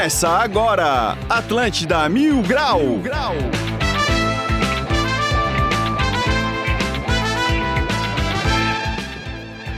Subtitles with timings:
[0.00, 2.80] Começa agora, Atlântida Mil Grau.
[2.80, 3.34] Mil Grau.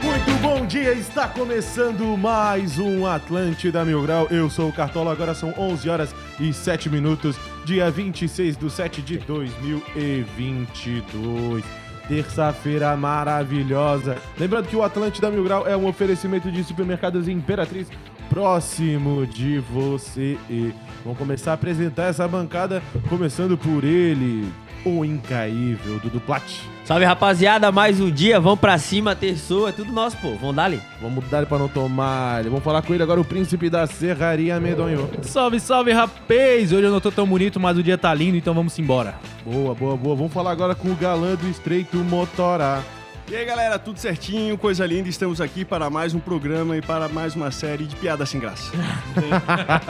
[0.00, 4.29] Muito bom dia, está começando mais um Atlântida Mil Grau.
[4.30, 9.02] Eu sou o Cartola, agora são 11 horas e 7 minutos, dia 26 de 7
[9.02, 11.64] de 2022.
[12.06, 14.16] Terça-feira maravilhosa.
[14.39, 17.89] Lembrando que o Atlântida Mil Grau é um oferecimento de supermercados Imperatriz
[18.32, 20.38] próximo de você.
[20.48, 20.72] E
[21.04, 24.50] vamos começar a apresentar essa bancada, começando por ele,
[24.86, 26.42] o incaível Dudu Plat.
[26.84, 30.64] Salve rapaziada, mais um dia, vamos pra cima, terçou, é tudo nosso, pô, vamos dar
[30.64, 30.80] ali.
[31.00, 32.42] Vamos dar para não tomar.
[32.45, 35.08] Vamos falar com ele agora, o príncipe da Serraria Medonho.
[35.22, 36.72] Salve, salve, rapaz!
[36.72, 39.14] Hoje eu não tô tão bonito, mas o dia tá lindo, então vamos embora.
[39.44, 40.17] Boa, boa, boa.
[40.17, 42.83] Vamos falar agora com o galã do Estreito Motorá.
[43.28, 45.09] E aí, galera, tudo certinho, coisa linda.
[45.09, 48.70] Estamos aqui para mais um programa e para mais uma série de piadas sem graça.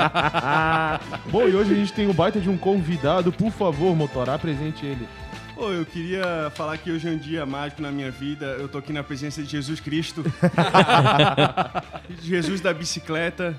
[1.30, 3.33] Bom, e hoje a gente tem o baita de um convidado.
[3.33, 5.08] Por favor, Motorá, apresente ele.
[5.55, 8.47] Pô, eu queria falar que hoje é um dia mágico na minha vida.
[8.58, 10.22] Eu tô aqui na presença de Jesus Cristo.
[12.22, 13.56] Jesus da bicicleta,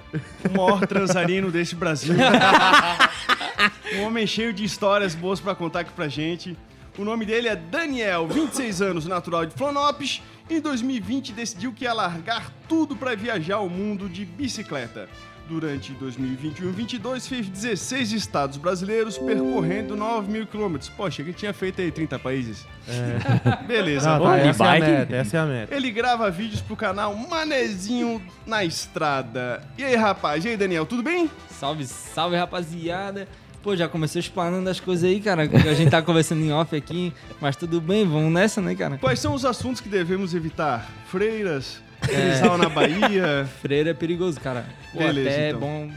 [0.50, 2.16] o maior transarino desse Brasil.
[3.98, 6.58] um homem cheio de histórias boas para contar aqui pra gente.
[6.98, 10.22] O nome dele é Daniel, 26 anos, natural de Florianópolis.
[10.48, 15.10] Em 2020 decidiu que ia largar tudo para viajar o mundo de bicicleta.
[15.50, 20.90] Durante 2021 e 2022 fez 16 estados brasileiros percorrendo 9 mil quilômetros.
[20.90, 22.66] Poxa, que tinha feito aí 30 países.
[23.68, 25.76] Beleza, Não, tá, essa é meta, essa é a meta.
[25.76, 29.68] Ele grava vídeos pro canal Manezinho na Estrada.
[29.78, 30.46] E aí, rapaz?
[30.46, 31.30] E aí, Daniel, tudo bem?
[31.50, 33.28] Salve, salve rapaziada.
[33.64, 37.14] Pô, já comecei explanando as coisas aí, cara, a gente tá conversando em off aqui,
[37.40, 38.98] mas tudo bem, vamos nessa, né, cara?
[38.98, 40.86] Quais são os assuntos que devemos evitar?
[41.08, 43.48] Freiras, trisal na Bahia.
[43.62, 44.66] Freira é perigoso, cara.
[44.92, 45.60] Pô, Beleza, até então.
[45.60, 45.92] é bom,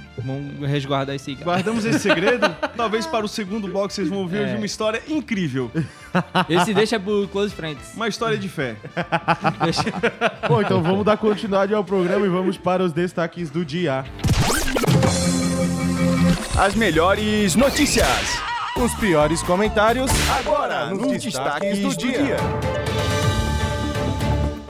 [0.60, 1.44] bom resguardar aí, cara.
[1.44, 2.48] Guardamos esse segredo.
[2.76, 4.44] Talvez para o segundo bloco vocês vão ouvir É.
[4.44, 5.68] hoje uma história incrível.
[6.48, 7.94] Esse deixa pro Close Friends.
[7.94, 8.76] Uma história de fé.
[9.64, 9.82] Deixa...
[10.48, 14.04] Bom, então vamos dar continuidade ao programa e vamos para os destaques do dia.
[16.58, 18.40] As melhores notícias.
[18.82, 22.38] Os piores comentários Agora, nos destaques do dia.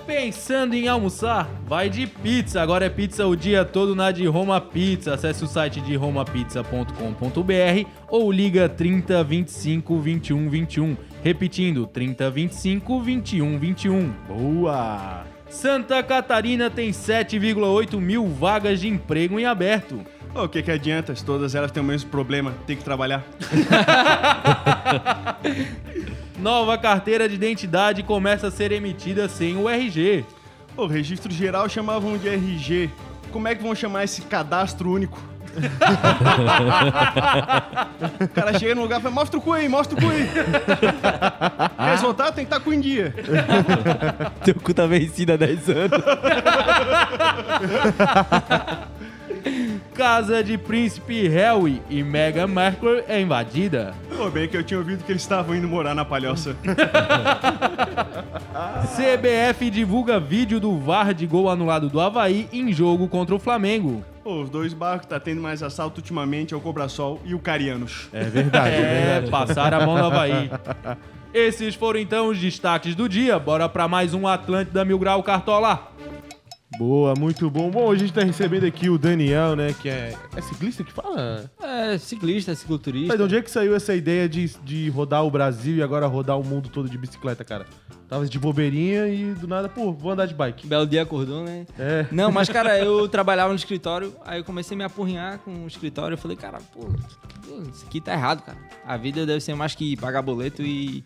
[0.05, 1.49] Pensando em almoçar?
[1.65, 2.61] Vai de pizza.
[2.61, 5.15] Agora é pizza o dia todo na de Roma Pizza.
[5.15, 10.97] Acesse o site de romapizza.com.br ou liga 30 25 21 21.
[11.23, 14.13] Repetindo, 30 25 21 21.
[14.27, 15.25] Boa!
[15.49, 20.05] Santa Catarina tem 7,8 mil vagas de emprego em aberto.
[20.43, 22.53] O que, que adianta se todas elas têm o mesmo problema?
[22.67, 23.25] Tem que trabalhar.
[26.39, 30.25] Nova carteira de identidade começa a ser emitida sem o RG.
[30.77, 32.91] O registro geral chamavam de RG.
[33.33, 35.19] Como é que vão chamar esse cadastro único?
[38.21, 40.29] o cara chega no lugar e fala, mostra o cu aí, mostra o cu aí.
[41.77, 42.35] Quer resultado?
[42.35, 43.15] Tem que estar com em dia.
[44.45, 46.03] Teu cu tá vencido há 10 anos.
[49.95, 53.95] Casa de Príncipe Harry e Meghan Markle é invadida.
[54.17, 56.57] Pô, bem que eu tinha ouvido que eles estavam indo morar na palhoça.
[58.95, 64.05] CBF divulga vídeo do VAR de gol anulado do Havaí em jogo contra o Flamengo.
[64.23, 68.09] Pô, os dois barcos tá tendo mais assalto ultimamente é o Cobrasol e o Carianos.
[68.13, 69.31] É verdade, é, É, verdade.
[69.31, 70.51] passar a mão no Havaí.
[71.35, 73.39] Esses foram então os destaques do dia.
[73.39, 75.93] Bora pra mais um Atlântida Mil Grau Cartola.
[76.79, 77.71] Boa, muito bom.
[77.71, 79.75] Bom, a gente tá recebendo aqui o Daniel, né?
[79.81, 80.15] Que é.
[80.37, 81.51] É ciclista que fala?
[81.63, 83.09] É, ciclista, cicloturista.
[83.09, 86.07] Mas de onde é que saiu essa ideia de, de rodar o Brasil e agora
[86.07, 87.67] rodar o mundo todo de bicicleta, cara?
[88.09, 90.67] Tava de bobeirinha e do nada, pô, vou andar de bike.
[90.67, 91.67] Belo dia acordou, né?
[91.79, 92.07] É.
[92.13, 95.67] Não, mas, cara, eu trabalhava no escritório, aí eu comecei a me apurrinhar com o
[95.67, 96.15] escritório.
[96.15, 96.89] Eu falei, cara, pô,
[97.73, 98.59] isso aqui tá errado, cara.
[98.85, 101.05] A vida deve ser mais que pagar boleto e,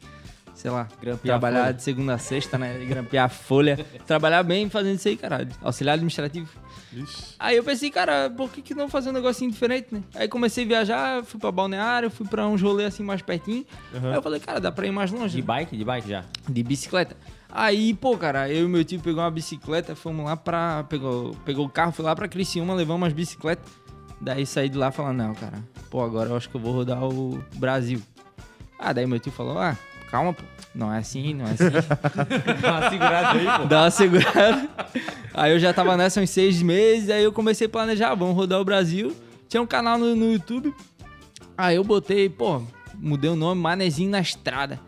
[0.61, 2.85] sei lá, Grampear trabalhar de segunda a sexta, né?
[2.85, 3.79] Grampear a folha.
[4.07, 5.49] trabalhar bem fazendo isso aí, cara.
[5.63, 6.51] Auxiliar administrativo.
[6.93, 7.35] Vixe.
[7.39, 10.03] Aí eu pensei, cara, por que, que não fazer um negocinho diferente, né?
[10.15, 13.65] Aí comecei a viajar, fui pra balneário, fui pra uns rolês assim mais pertinho.
[13.95, 15.35] Aí eu falei, cara, dá pra ir mais longe.
[15.35, 15.47] De né?
[15.47, 15.77] bike?
[15.79, 16.25] De bike já.
[16.47, 17.17] De bicicleta.
[17.51, 20.85] Aí, pô, cara, eu e meu tio pegou uma bicicleta, fomos lá pra.
[20.91, 23.73] Pegou, pegou o carro, fui lá pra Criciúma, levamos umas bicicletas.
[24.21, 27.03] Daí saí de lá falando, não, cara, pô, agora eu acho que eu vou rodar
[27.03, 28.03] o Brasil.
[28.79, 29.77] Ah, daí meu tio falou, ah,
[30.11, 30.43] calma, pô.
[30.75, 31.65] Não é assim, não é assim.
[32.61, 33.65] Dá uma segurada aí, pô.
[33.67, 34.69] Dá uma segurada.
[35.35, 38.61] Aí eu já tava nessa uns seis meses, aí eu comecei a planejar, vamos rodar
[38.61, 39.15] o Brasil.
[39.49, 40.75] Tinha um canal no, no YouTube.
[41.59, 42.63] Aí eu botei, pô,
[42.95, 44.79] mudei o nome, Manezinho na Estrada.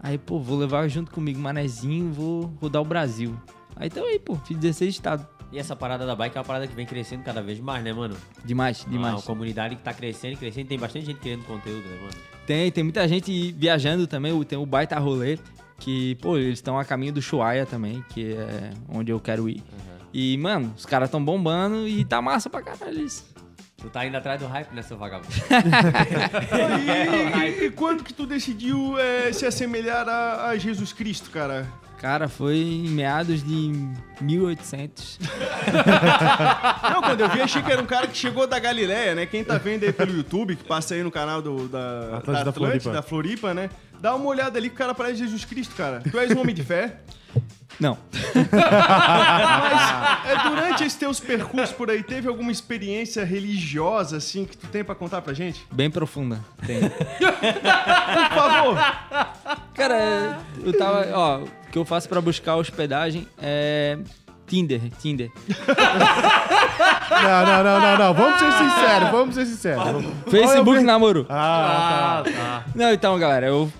[0.00, 3.36] Aí, pô, vou levar junto comigo Manezinho, vou rodar o Brasil.
[3.74, 5.26] Aí então aí, pô, fiz 16 estados.
[5.52, 7.92] E essa parada da bike é uma parada que vem crescendo cada vez mais, né,
[7.92, 8.16] mano?
[8.44, 9.24] Demais, Uma demais.
[9.24, 10.66] comunidade que tá crescendo crescendo.
[10.68, 12.35] Tem bastante gente querendo conteúdo, né, mano?
[12.46, 14.40] Tem, tem muita gente viajando também.
[14.44, 15.38] Tem o Baita Rolê,
[15.78, 19.62] que, pô, eles estão a caminho do Chuaia também, que é onde eu quero ir.
[20.14, 23.26] E, mano, os caras estão bombando e tá massa pra caralho isso.
[23.76, 25.28] Tu tá indo atrás do hype, né, seu vagabundo?
[27.36, 31.66] E, e- e quando que tu decidiu é, se assemelhar a, a Jesus Cristo, cara?
[32.06, 33.72] Cara, foi em meados de
[34.20, 35.18] 1800.
[36.88, 39.26] Não, quando eu vi, achei que era um cara que chegou da Galileia, né?
[39.26, 42.50] Quem tá vendo aí pelo YouTube, que passa aí no canal do, da, Atlântida da
[42.50, 42.92] Atlântida, Floripa.
[42.92, 43.70] da Floripa, né?
[44.00, 46.00] Dá uma olhada ali que o cara parece Jesus Cristo, cara.
[46.08, 47.00] Tu és um homem de fé.
[47.78, 47.98] Não.
[48.34, 54.66] Mas é, durante esses teus percursos por aí, teve alguma experiência religiosa, assim, que tu
[54.68, 55.66] tem pra contar pra gente?
[55.72, 56.40] Bem profunda.
[56.66, 56.80] Tem.
[56.88, 58.76] Por favor!
[59.74, 61.06] Cara, eu tava.
[61.12, 63.98] Ó, o que eu faço pra buscar hospedagem é.
[64.46, 65.28] Tinder, Tinder.
[67.10, 68.14] Não, não, não, não, não.
[68.14, 69.82] Vamos ser sinceros, vamos ser sinceros.
[70.30, 71.26] Facebook Olha, eu- namoro.
[71.28, 72.64] Ah, tá.
[72.72, 73.72] Não, então, galera, eu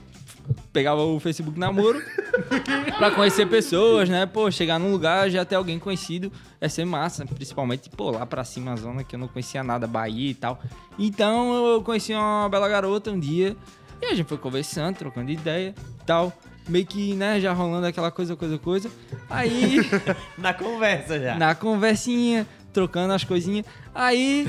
[0.76, 2.02] pegava o Facebook namoro
[2.98, 4.26] pra conhecer pessoas, né?
[4.26, 6.30] Pô, chegar num lugar, já ter alguém conhecido,
[6.60, 7.24] é ser massa.
[7.24, 10.60] Principalmente, pô, lá pra cima, a zona que eu não conhecia nada, Bahia e tal.
[10.98, 13.56] Então, eu conheci uma bela garota um dia,
[14.02, 16.30] e a gente foi conversando, trocando ideia e tal.
[16.68, 18.90] Meio que, né, já rolando aquela coisa, coisa, coisa.
[19.30, 19.78] Aí,
[20.36, 21.36] Na conversa já.
[21.38, 23.64] na conversinha, trocando as coisinhas.
[23.94, 24.46] Aí,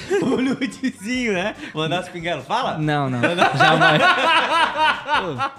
[0.22, 1.54] O nudezinho, né?
[1.74, 2.46] Mandar as pinguelas.
[2.46, 2.78] Fala!
[2.78, 3.20] não, não,
[3.56, 4.02] jamais.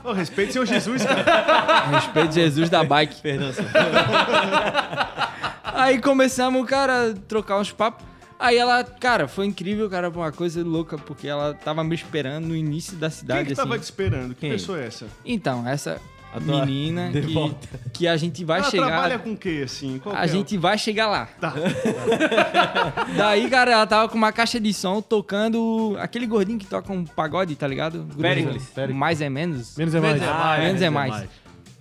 [0.04, 1.86] Ô, respeito seu Jesus, cara.
[1.92, 3.22] Respeito Jesus da bike.
[3.22, 3.70] Perdão, senhor.
[5.64, 8.06] Aí começamos, cara, a trocar uns papos.
[8.40, 12.56] Aí ela, cara, foi incrível, cara, uma coisa louca, porque ela tava me esperando no
[12.56, 13.62] início da Quem cidade, que assim.
[13.62, 14.34] tava te esperando?
[14.34, 14.52] Que Quem?
[14.52, 15.06] pessoa é essa?
[15.26, 16.02] Então, essa
[16.40, 17.56] menina que,
[17.94, 18.88] que a gente vai Ela chegar.
[18.88, 20.00] trabalha com o quê, assim?
[20.00, 20.28] Qual que A é?
[20.28, 21.28] gente vai chegar lá.
[21.40, 21.54] Tá.
[23.16, 27.06] Daí, cara, ela tava com uma caixa de som tocando aquele gordinho que toca um
[27.06, 28.08] pagode, tá ligado?
[28.20, 28.72] Péricles.
[28.94, 29.78] Mais é menos.
[29.78, 30.22] Menos é mais.
[30.24, 31.26] Ah, menos é mais.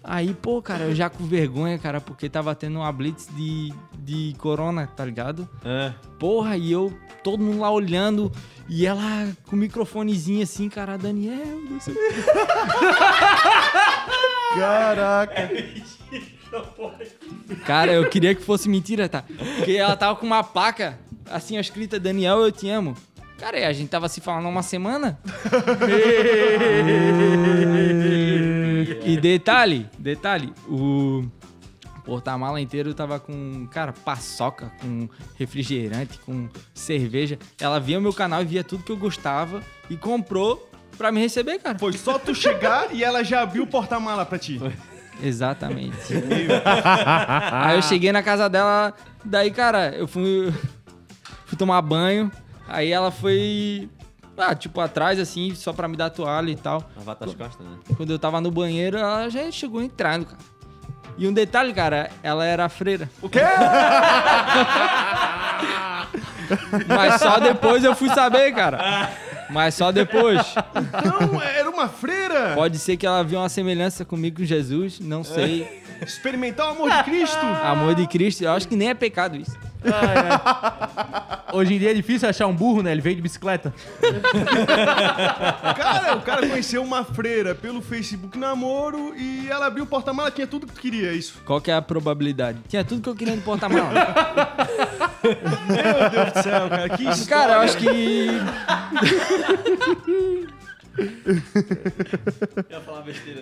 [0.04, 4.34] Aí, pô, cara, eu já com vergonha, cara, porque tava tendo uma blitz de, de
[4.38, 5.48] corona, tá ligado?
[5.64, 8.30] Ah, Porra, e eu, todo mundo lá olhando,
[8.68, 9.00] e ela
[9.46, 12.14] com o microfonezinho assim, cara, Daniel, não sei o quê.
[14.58, 15.50] Caraca.
[17.64, 19.24] Cara, eu queria que fosse mentira, tá?
[19.56, 20.98] Porque ela tava com uma placa,
[21.30, 22.94] assim, escrita Daniel, eu te amo.
[23.38, 25.18] Cara, e a gente tava se falando há uma semana.
[29.22, 31.24] detalhe, detalhe, o
[32.04, 35.08] porta-mala inteiro tava com, cara, paçoca, com
[35.38, 37.38] refrigerante, com cerveja.
[37.60, 41.60] Ela via meu canal e via tudo que eu gostava e comprou pra me receber,
[41.60, 41.78] cara.
[41.78, 44.60] Foi só tu chegar e ela já abriu o porta-mala pra ti.
[45.22, 45.96] Exatamente.
[47.52, 48.92] aí eu cheguei na casa dela,
[49.24, 50.52] daí, cara, eu fui,
[51.46, 52.28] fui tomar banho,
[52.66, 53.88] aí ela foi,
[54.36, 56.82] ah, tipo, atrás, assim, só pra me dar toalha e tal.
[56.96, 57.76] lavar as costas, né?
[57.96, 60.38] Quando eu tava no banheiro, ela já chegou entrando, cara.
[61.18, 63.10] E um detalhe, cara, ela era freira.
[63.20, 63.40] O quê?
[66.88, 69.10] Mas só depois eu fui saber, cara.
[69.50, 70.54] Mas só depois.
[71.04, 72.52] Não, era uma freira.
[72.54, 75.81] Pode ser que ela viu uma semelhança comigo com Jesus, não sei.
[76.04, 77.46] Experimentar o amor de Cristo.
[77.62, 79.56] Amor de Cristo, eu acho que nem é pecado isso.
[81.52, 82.92] Hoje em dia é difícil achar um burro, né?
[82.92, 83.74] Ele veio de bicicleta.
[85.76, 90.46] Cara, o cara conheceu uma freira pelo Facebook namoro e ela abriu o porta-mala, tinha
[90.46, 91.34] tudo que tu queria, é isso.
[91.44, 92.58] Qual que é a probabilidade?
[92.68, 93.92] Tinha tudo que eu queria no porta-mala.
[95.22, 97.26] Meu Deus do céu, cara, que história.
[97.26, 98.28] Cara, eu acho que.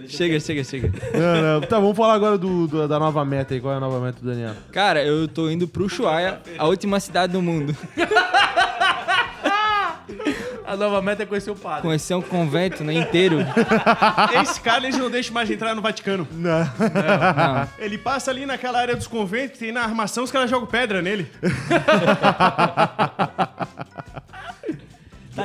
[0.08, 0.92] Chega, chega, chega.
[1.14, 1.66] Não, não.
[1.66, 3.60] Tá, vamos falar agora do, do- da nova meta aí.
[3.60, 4.54] Qual é a nova meta do Daniel?
[4.72, 7.76] Cara, eu tô indo pro Ushuaia, a última cidade do mundo.
[10.66, 11.82] A nova meta é conhecer o padre.
[11.82, 13.38] Conhecer um convento né, inteiro.
[14.40, 16.28] Esse cara, eles não deixam mais entrar no Vaticano.
[16.30, 16.60] Não.
[16.60, 17.68] Não.
[17.76, 21.02] Ele passa ali naquela área dos conventos, que tem na armação, os caras jogam pedra
[21.02, 21.28] nele.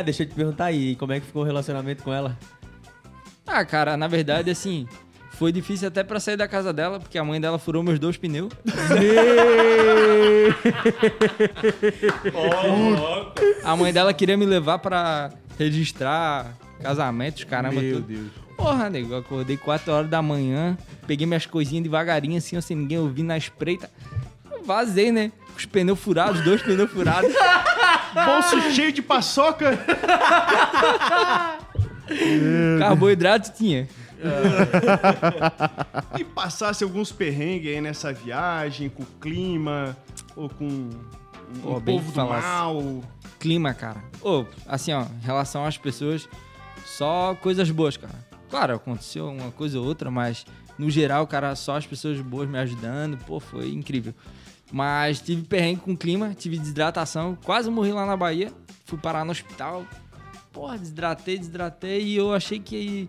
[0.06, 2.38] Deixa eu te perguntar aí, como é que ficou o relacionamento com ela?
[3.46, 4.88] Ah, cara, na verdade, assim,
[5.32, 8.16] foi difícil até pra sair da casa dela, porque a mãe dela furou meus dois
[8.16, 8.54] pneus.
[13.64, 18.08] A mãe dela queria me levar pra registrar casamentos, caramba, Meu tudo.
[18.08, 18.28] Deus.
[18.56, 23.24] Porra, nego, acordei 4 horas da manhã, peguei minhas coisinhas devagarinho, assim, sem ninguém ouvir
[23.24, 23.90] na espreita.
[24.65, 25.31] Vazei, né?
[25.51, 27.31] Com os pneus furados, dois pneus furados.
[28.13, 29.77] Bolso cheio de paçoca.
[32.79, 33.88] Carboidrato tinha.
[36.17, 39.95] E passasse alguns perrengues aí nessa viagem, com o clima,
[40.36, 43.03] ou com um Pô, bem povo do mal.
[43.39, 44.03] Clima, cara.
[44.22, 46.27] Ô, assim, ó, em relação às pessoas,
[46.86, 48.15] só coisas boas, cara.
[48.50, 50.45] Claro, aconteceu uma coisa ou outra, mas
[50.77, 53.17] no geral, cara, só as pessoas boas me ajudando.
[53.25, 54.13] Pô, foi incrível.
[54.72, 58.51] Mas tive perrengue com clima, tive desidratação, quase morri lá na Bahia.
[58.86, 59.86] Fui parar no hospital.
[60.51, 63.07] Porra, desidratei, desidratei e eu achei que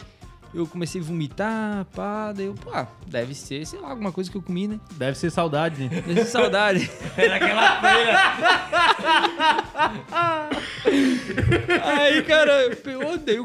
[0.54, 4.30] eu comecei a vomitar, pá, daí eu, pô, ah, deve ser, sei lá, alguma coisa
[4.30, 4.80] que eu comi, né?
[4.92, 5.88] Deve ser saudade, né?
[5.88, 6.90] Deve ser saudade.
[7.16, 8.18] Naquela feira.
[11.84, 13.36] Aí, cara, eu, daí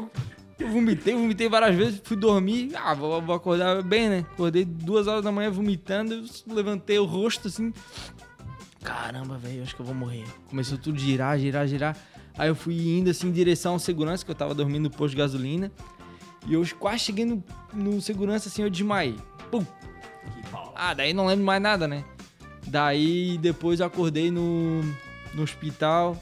[0.64, 2.72] vomitei, vomitei várias vezes, fui dormir.
[2.74, 4.26] Ah, vou, vou acordar bem, né?
[4.32, 7.72] Acordei duas horas da manhã vomitando, levantei o rosto assim.
[8.82, 10.24] Caramba, velho, acho que eu vou morrer.
[10.48, 11.96] Começou tudo a girar, girar, girar.
[12.36, 15.10] Aí eu fui indo assim em direção ao segurança, que eu tava dormindo no posto
[15.10, 15.70] de gasolina.
[16.46, 17.42] E eu quase cheguei no,
[17.72, 19.16] no segurança assim, eu desmaiei.
[19.50, 19.64] Pum!
[20.74, 22.04] Ah, daí não lembro mais nada, né?
[22.66, 24.82] Daí depois eu acordei no,
[25.34, 26.16] no hospital,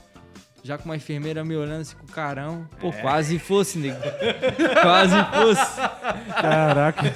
[0.63, 2.67] já com uma enfermeira me olhando assim com o carão.
[2.79, 4.01] Pô, quase fosse, nego.
[4.83, 5.81] quase fosse.
[6.41, 7.15] Caraca.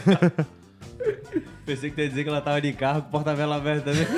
[1.66, 4.06] Pensei que ia dizer que ela tava de carro com porta-vela aberta também.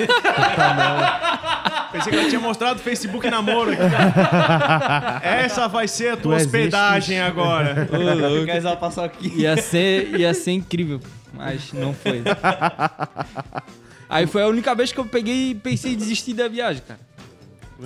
[1.91, 3.81] Pensei que ela tinha mostrado o Facebook namoro aqui.
[5.25, 7.87] Essa vai ser a tua Tu hospedagem agora.
[7.91, 8.45] Ô, louco.
[8.45, 9.31] Quer ela passou aqui.
[9.41, 10.99] Ia ser, ia ser incrível,
[11.33, 12.21] mas não foi.
[14.09, 17.06] Aí foi a única vez que eu peguei e pensei em desistir da viagem, cara.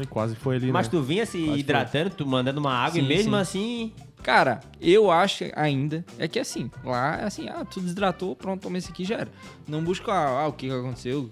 [0.10, 0.92] Quase foi ali, Mas né?
[0.92, 3.42] tu vinha se hidratando, tu mandando uma água e Sim, mesmo sim.
[3.42, 3.94] assim.
[4.24, 8.78] Cara, eu acho ainda, é que assim, lá é assim, ah, tu desidratou, pronto, toma
[8.78, 9.32] esse aqui já era.
[9.68, 11.28] Não busca, ah, o que que aconteceu,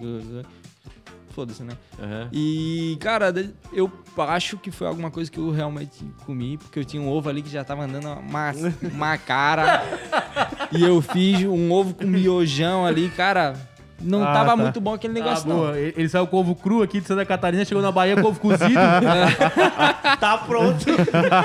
[1.30, 1.74] foda-se, né?
[2.00, 2.30] Aham.
[2.34, 3.34] E, cara,
[3.72, 7.30] eu acho que foi alguma coisa que eu realmente comi, porque eu tinha um ovo
[7.30, 8.51] ali que já tava andando uma,
[8.92, 9.84] uma cara.
[10.72, 13.69] e eu fiz um ovo com miojão ali, cara.
[14.01, 14.56] Não Ah, tava tá.
[14.56, 15.56] muito bom aquele Ah, negócio, não.
[15.58, 15.77] boa.
[15.77, 18.39] Ele ele saiu com ovo cru aqui de Santa Catarina, chegou na Bahia com ovo
[18.39, 18.74] cozido,
[20.20, 20.86] Tá pronto.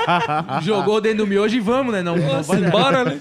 [0.63, 2.01] jogou dentro do miojo e vamos, né?
[2.01, 3.19] Não, não vai bora, né?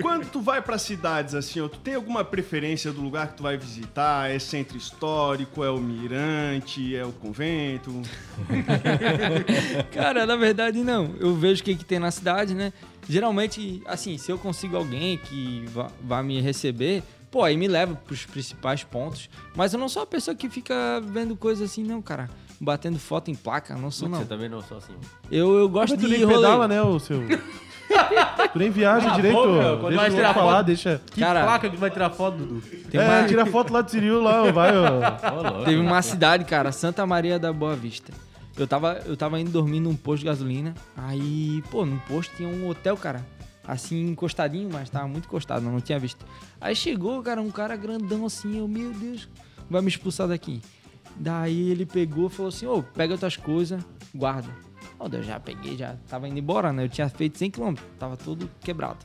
[0.00, 3.42] Quando tu vai pra cidades assim, ó, tu tem alguma preferência do lugar que tu
[3.42, 4.30] vai visitar?
[4.30, 8.02] É centro histórico, é o mirante, é o convento?
[9.92, 11.10] Cara, na verdade, não.
[11.18, 12.72] Eu vejo o que, que tem na cidade, né?
[13.08, 17.94] Geralmente, assim, se eu consigo alguém que vá, vá me receber, pô, aí me leva
[17.96, 19.28] pros principais pontos.
[19.56, 22.28] Mas eu não sou a pessoa que fica vendo coisa assim, não, cara.
[22.60, 24.18] Batendo foto em placa, não sou, não.
[24.18, 24.92] Você também não sou assim.
[25.30, 26.36] Eu, eu gosto de nem rolê.
[26.36, 27.20] pedala, né, o seu...
[28.52, 30.66] tu nem viaja direito, boca, quando deixa vai o tirar outro falar, foto.
[30.66, 31.00] deixa...
[31.10, 32.60] Que Cara- placa que vai tirar foto, Dudu?
[32.90, 35.64] Tem é, uma- tira foto lá do Cirilo lá, ó, vai, ó.
[35.64, 38.12] Teve uma cidade, cara, Santa Maria da Boa Vista.
[38.56, 40.74] Eu tava, eu tava indo dormir num posto de gasolina.
[40.96, 43.24] Aí, pô, num posto tinha um hotel, cara.
[43.66, 46.26] Assim, encostadinho, mas tava muito encostado, não tinha visto.
[46.60, 48.58] Aí chegou, cara, um cara grandão assim.
[48.58, 49.28] Eu, meu Deus,
[49.70, 50.60] vai me expulsar daqui.
[51.16, 53.82] Daí ele pegou falou assim: Ô, pega tuas coisas,
[54.14, 54.48] guarda.
[54.98, 56.84] Ó, eu já peguei, já tava indo embora, né?
[56.84, 58.98] Eu tinha feito 100 km, tava todo quebrado.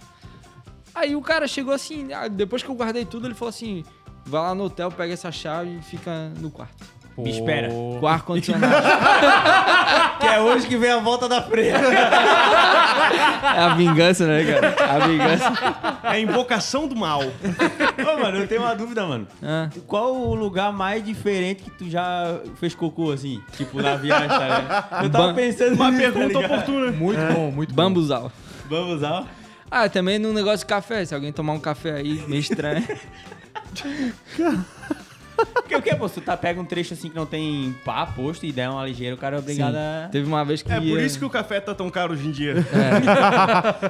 [0.94, 3.84] Aí o cara chegou assim, ah, depois que eu guardei tudo, ele falou assim:
[4.26, 6.86] vai lá no hotel, pega essa chave e fica no quarto.
[7.18, 7.70] Me espera.
[7.70, 8.76] Com ar condicionado.
[10.20, 11.74] Que é hoje que vem a volta da freia.
[11.76, 14.76] é a vingança, né, cara?
[14.96, 15.54] A vingança.
[16.04, 17.22] É a invocação do mal.
[17.24, 19.28] Ô, mano, eu tenho uma dúvida, mano.
[19.44, 23.40] Ah, Qual o lugar mais diferente que tu já fez cocô, assim?
[23.56, 25.04] Tipo, na viagem, tá ligado?
[25.06, 26.52] Eu tava Bam- pensando Uma nisso, tá pergunta ligado?
[26.52, 26.92] oportuna.
[26.92, 27.84] Muito bom, muito bom.
[27.84, 28.32] bambuzal.
[29.00, 29.26] Lá.
[29.70, 31.06] Ah, também no negócio de café.
[31.06, 32.84] Se alguém tomar um café aí meio estranho.
[35.54, 36.10] Porque o que, pô?
[36.10, 39.16] Tu tá, pega um trecho assim que não tem pá, posto e der uma ligeira,
[39.16, 39.80] o cara é obrigado Sim.
[39.80, 40.10] a...
[40.12, 40.72] Teve uma vez que.
[40.72, 42.56] É por isso que o café tá tão caro hoje em dia.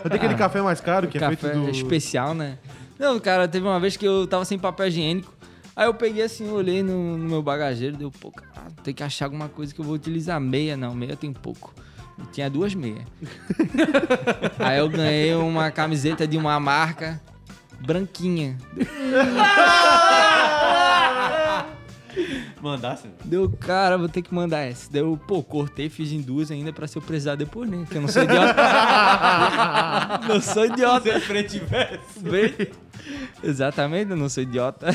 [0.09, 1.69] Tem aquele café mais caro que é café feito do...
[1.69, 2.57] especial, né?
[2.99, 5.31] Não, cara, teve uma vez que eu tava sem papel higiênico.
[5.75, 9.25] Aí eu peguei assim, olhei no, no meu bagageiro, deu, pô, cara, tem que achar
[9.25, 10.41] alguma coisa que eu vou utilizar.
[10.41, 11.71] Meia, não, meia tem pouco.
[12.17, 13.03] Eu tinha duas meias.
[14.57, 17.21] Aí eu ganhei uma camiseta de uma marca
[17.79, 18.57] branquinha.
[22.67, 23.07] Mandasse.
[23.23, 24.91] Deu, cara, vou ter que mandar essa.
[24.91, 27.77] Deu, pô, cortei, fiz em duas ainda pra se eu precisar depois, né?
[27.79, 28.55] Porque eu não sou idiota.
[30.27, 31.19] não sou idiota.
[31.21, 32.19] frente e.
[32.19, 32.53] Bem-
[33.43, 34.87] Exatamente, eu não sou idiota.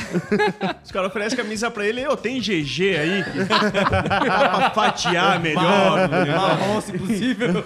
[0.85, 3.25] Os caras oferecem camisa pra ele, eu tem GG aí.
[4.27, 6.09] Pra fatiar melhor.
[6.11, 7.63] Marrom, se possível.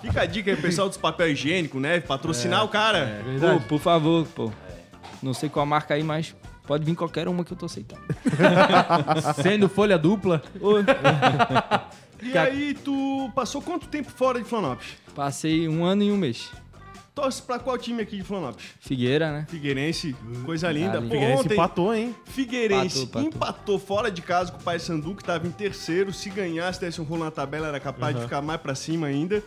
[0.00, 2.00] Fica a dica aí, pessoal dos papel higiênico, né?
[2.00, 3.20] Patrocinar o cara.
[3.40, 4.52] Pô, por favor, pô.
[5.22, 8.02] Não sei qual marca aí, mas pode vir qualquer uma que eu tô aceitando.
[9.42, 10.42] Sendo folha dupla.
[12.22, 14.92] E aí, tu passou quanto tempo fora de Florianópolis?
[15.14, 16.50] Passei um ano e um mês.
[17.14, 18.66] Torce pra qual time aqui de Florianópolis?
[18.80, 19.46] Figueira, né?
[19.50, 21.02] Figueirense, coisa linda.
[21.02, 22.14] Pô, Figueirense ontem, empatou, hein?
[22.24, 23.48] Figueirense Empatou, empatou.
[23.50, 26.14] empatou fora de casa com o Paysandu, que tava em terceiro.
[26.14, 29.42] Se ganhasse, desse um rolo na tabela, era capaz de ficar mais pra cima ainda.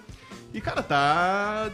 [0.54, 1.72] E, cara, tá...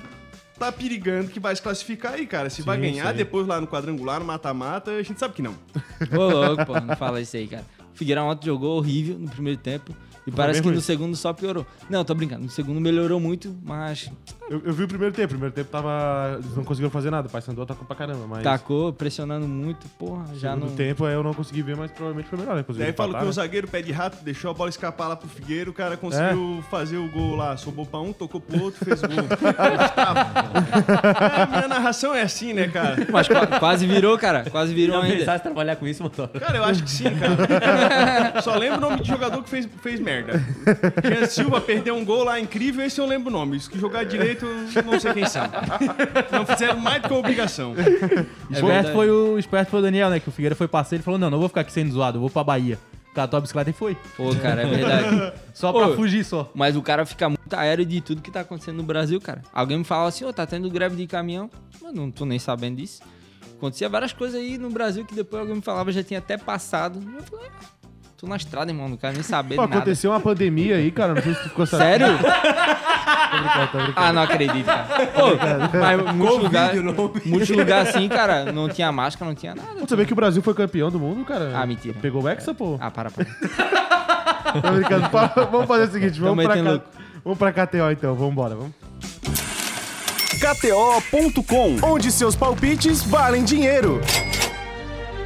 [0.57, 2.49] Tá perigando que vai se classificar aí, cara.
[2.49, 3.17] Se vai Sim, ganhar, sim.
[3.17, 5.55] depois lá no quadrangular, no mata-mata, a gente sabe que não.
[6.15, 7.65] Ô, louco, pô, não fala isso aí, cara.
[7.93, 9.95] O Figueira ontem jogou horrível no primeiro tempo.
[10.25, 10.85] E parece que bem no ruim.
[10.85, 11.65] segundo só piorou.
[11.89, 12.43] Não, tô brincando.
[12.43, 14.09] No segundo melhorou muito, mas
[14.49, 15.25] Eu, eu vi o primeiro tempo.
[15.27, 16.37] O primeiro tempo tava.
[16.39, 17.27] Eles não conseguiram fazer nada.
[17.27, 18.25] O Paysandu atacou pra caramba.
[18.27, 18.43] Mas.
[18.43, 20.69] tacou, pressionando muito, porra, já não.
[20.69, 22.61] tempo aí eu não consegui ver, mas provavelmente foi melhor, né?
[22.61, 23.31] Inclusive, Daí falou que o né?
[23.31, 26.97] zagueiro pé de rato deixou a bola escapar lá pro Figueiro, o cara conseguiu fazer
[26.97, 29.15] o gol lá, sobrou pra um, tocou pro outro, fez o gol.
[31.33, 33.07] é, minha narração é assim, né, cara?
[33.11, 34.49] Mas qua- quase virou, cara.
[34.49, 35.17] Quase virou ainda.
[35.17, 36.27] pensasse trabalhar com isso, motor?
[36.29, 38.41] Cara, eu acho que sim, cara.
[38.41, 40.12] Só lembro o nome de jogador que fez, fez merda.
[41.03, 43.57] Jean Silva perdeu um gol lá incrível, esse eu lembro o nome.
[43.57, 44.45] Isso que jogar direito,
[44.85, 45.43] não sei quem são.
[46.31, 47.73] Não fizeram mais do que a obrigação.
[47.73, 48.91] Esperto verdade.
[48.93, 50.19] foi o esperto foi o Daniel, né?
[50.19, 52.21] Que o Figueira foi passeio, ele falou: "Não, não vou ficar aqui sendo zoado, eu
[52.21, 52.77] vou pra Bahia".
[53.13, 53.95] Catou a bicicleta e foi.
[54.17, 55.33] Pô, cara, é verdade.
[55.53, 55.95] Só pra Ô.
[55.95, 56.49] fugir só.
[56.55, 59.43] Mas o cara fica muito aéreo de tudo que tá acontecendo no Brasil, cara.
[59.53, 61.47] Alguém me fala assim, ô, tá tendo greve de caminhão.
[61.79, 63.03] Mas não tô nem sabendo disso.
[63.55, 66.99] Acontecia várias coisas aí no Brasil que depois alguém me falava já tinha até passado.
[67.15, 67.82] Eu falei, ah,
[68.23, 69.81] tô na estrada, irmão, não quero nem saber Pô, de nada.
[69.81, 71.13] aconteceu uma pandemia aí, cara.
[71.13, 72.05] Não sei se tu ficou sabendo.
[72.05, 72.17] Sério?
[73.33, 73.93] Tô brincando, tô brincando.
[73.97, 74.87] Ah, não acredito, cara.
[75.07, 75.21] Pô,
[75.79, 76.81] mas muitos lugares
[77.25, 79.67] muitos lugares assim, cara, não tinha máscara, não tinha nada.
[79.77, 81.51] Pô, Sabia que o Brasil foi campeão do mundo, cara?
[81.53, 81.95] Ah, mentira.
[81.99, 82.77] Pegou o Hexa, pô?
[82.79, 83.25] Ah, para, para.
[84.61, 85.09] Tô brincando.
[85.09, 86.87] Pa- vamos fazer o seguinte, vamos pra, metendo cá, louco.
[87.25, 88.71] vamos pra KTO então, vamos embora, vamos.
[90.39, 93.99] KTO.com, onde seus palpites valem dinheiro.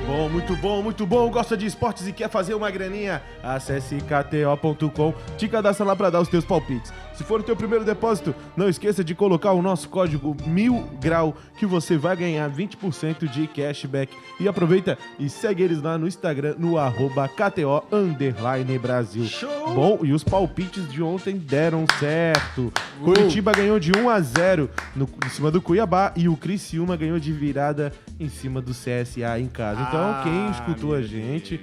[0.08, 1.30] Bom, muito bom, muito bom.
[1.30, 3.22] Gosta de esportes e quer fazer uma graninha?
[3.44, 6.94] Acesse kto.com, te cadastra lá pra dar os teus palpites.
[7.18, 11.36] Se for o teu primeiro depósito, não esqueça de colocar o nosso código mil grau
[11.58, 14.15] que você vai ganhar 20% de cashback.
[14.39, 19.26] E aproveita e segue eles lá no Instagram, no arroba KTO underline Brasil.
[19.26, 19.74] Show!
[19.74, 22.72] Bom, e os palpites de ontem deram certo.
[23.04, 27.18] Curitiba ganhou de 1 a 0 no, em cima do Cuiabá e o Criciúma ganhou
[27.18, 29.82] de virada em cima do CSA em casa.
[29.82, 31.60] Então, Ah, quem escutou a gente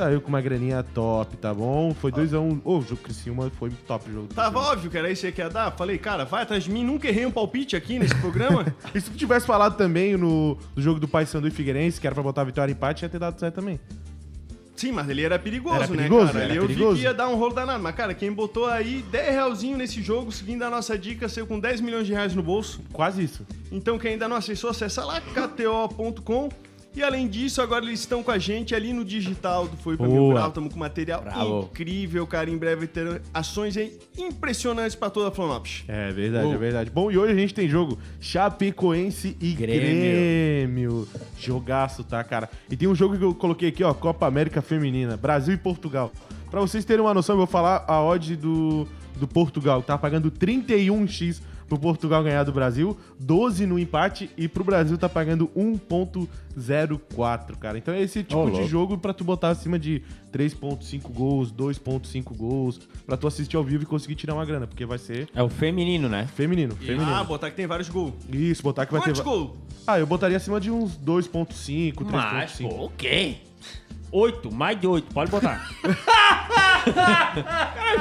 [0.00, 1.92] saiu com uma graninha top, tá bom?
[1.92, 2.60] Foi 2 a 1 um.
[2.64, 4.28] Ô, o jogo Criciúma foi top o jogo.
[4.28, 4.72] Tava Criciúma.
[4.72, 5.70] óbvio que era isso aí que ia dar.
[5.72, 6.82] Falei, cara, vai atrás de mim.
[6.84, 8.64] Nunca errei um palpite aqui nesse programa.
[8.94, 12.14] E se tu tivesse falado também no, no jogo do Paysandu e Figueirense, que era
[12.14, 13.78] pra botar a vitória e empate, ia ter dado certo também.
[14.74, 16.38] Sim, mas ele era perigoso, Era né, perigoso, cara?
[16.38, 16.96] era Ali eu vi perigoso.
[16.96, 17.82] que ia dar um rolo danado.
[17.82, 21.60] Mas, cara, quem botou aí 10 realzinho nesse jogo, seguindo a nossa dica, saiu com
[21.60, 22.80] 10 milhões de reais no bolso.
[22.90, 23.46] Quase isso.
[23.70, 26.48] Então, quem ainda não acessou, acessa lá, kto.com.
[26.94, 30.08] E além disso, agora eles estão com a gente ali no digital do Foi Pra
[30.08, 30.30] Mil.
[30.30, 30.48] Grau.
[30.48, 31.68] Estamos com material Bravo.
[31.70, 32.50] incrível, cara.
[32.50, 33.76] Em breve terão ações
[34.18, 35.84] impressionantes pra toda a Florianópolis.
[35.86, 36.54] É verdade, Boa.
[36.56, 36.90] é verdade.
[36.90, 39.80] Bom, e hoje a gente tem jogo Chapecoense e Grêmio.
[39.80, 41.08] Grêmio.
[41.38, 42.50] Jogaço, tá, cara?
[42.68, 46.12] E tem um jogo que eu coloquei aqui, ó, Copa América Feminina, Brasil e Portugal.
[46.50, 49.80] Pra vocês terem uma noção, eu vou falar a odd do, do Portugal.
[49.82, 55.08] Tá pagando 31x pro Portugal ganhar do Brasil, 12 no empate e pro Brasil tá
[55.08, 57.78] pagando 1.04, cara.
[57.78, 60.02] Então é esse tipo Ô, de jogo pra tu botar acima de
[60.32, 64.84] 3.5 gols, 2.5 gols, pra tu assistir ao vivo e conseguir tirar uma grana, porque
[64.84, 66.26] vai ser É o feminino, né?
[66.34, 67.14] feminino, feminino.
[67.14, 68.14] Ah, botar que tem vários gols.
[68.28, 69.24] Isso, botar que vai Quantos ter...
[69.24, 69.50] gols?
[69.86, 72.68] Ah, eu botaria acima de uns 2.5, Mas, 3.5.
[72.68, 73.36] pô, o quê?
[74.12, 75.68] Oito, mais de oito, pode botar.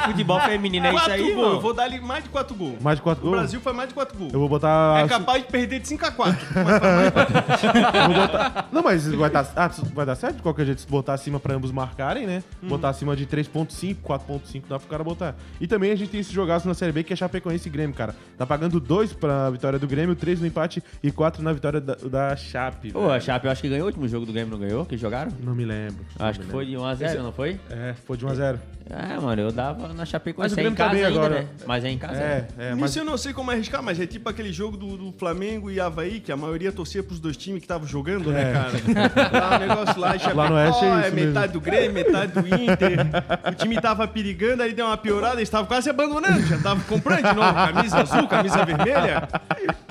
[0.06, 1.36] Futebol feminino é isso Quatro aí, gols.
[1.36, 1.62] Eu mano.
[1.62, 2.82] vou dar ali mais de 4 gols.
[2.82, 3.40] Mais de 4 O gols?
[3.40, 4.34] Brasil foi mais de 4 gols.
[4.34, 5.04] Eu vou botar...
[5.04, 6.48] É capaz de perder de 5 a 4.
[6.64, 7.36] Mas foi mais de quatro
[8.00, 8.70] eu vou botar...
[8.72, 11.54] Não, mas vai dar, ah, vai dar certo de qualquer jeito se botar acima pra
[11.54, 12.44] ambos marcarem, né?
[12.62, 12.70] Uhum.
[12.70, 15.36] Botar acima de 3.5, 4.5 dá pro cara botar.
[15.60, 17.96] E também a gente tem esse jogaço na Série B que é Chapecoense e Grêmio,
[17.96, 18.16] cara.
[18.38, 21.96] Tá pagando 2 pra vitória do Grêmio, 3 no empate e 4 na vitória da,
[21.96, 22.92] da Chape.
[22.92, 24.86] Pô, a Chape eu acho que ganhou o último jogo do Grêmio, não ganhou?
[24.86, 25.32] Que jogaram?
[25.44, 25.99] Não me lembro.
[26.18, 27.60] Acho Não que foi de 1x0, não foi?
[27.70, 28.60] É, foi de 1 a 0
[28.90, 31.42] É, mano, eu dava na Chape com Mas é em tá casa ainda, agora.
[31.42, 31.48] né?
[31.68, 32.20] Mas é em casa.
[32.22, 32.82] É, é, mas...
[32.82, 35.80] Nisso eu não sei como arriscar, mas é tipo aquele jogo do, do Flamengo e
[35.80, 38.54] Havaí, que a maioria torcia pros dois times que estavam jogando, né, É.
[38.54, 39.40] cara?
[39.40, 41.28] Lá o negócio lá, Chapecó, Lá no Oeste é é, isso mesmo.
[41.28, 42.98] metade do Grêmio, metade do Inter.
[43.52, 47.28] O time tava perigando, aí deu uma piorada, eles estavam quase abandonando, já estavam comprando
[47.30, 49.28] de novo camisa azul, camisa vermelha.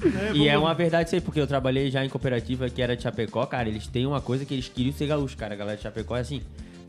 [0.02, 2.96] É, E é uma verdade isso aí, porque eu trabalhei já em cooperativa que era
[2.96, 5.54] de Chapecó, cara, eles têm uma coisa que eles queriam ser gaúchos, cara.
[5.54, 6.42] A galera de Chapecó é assim,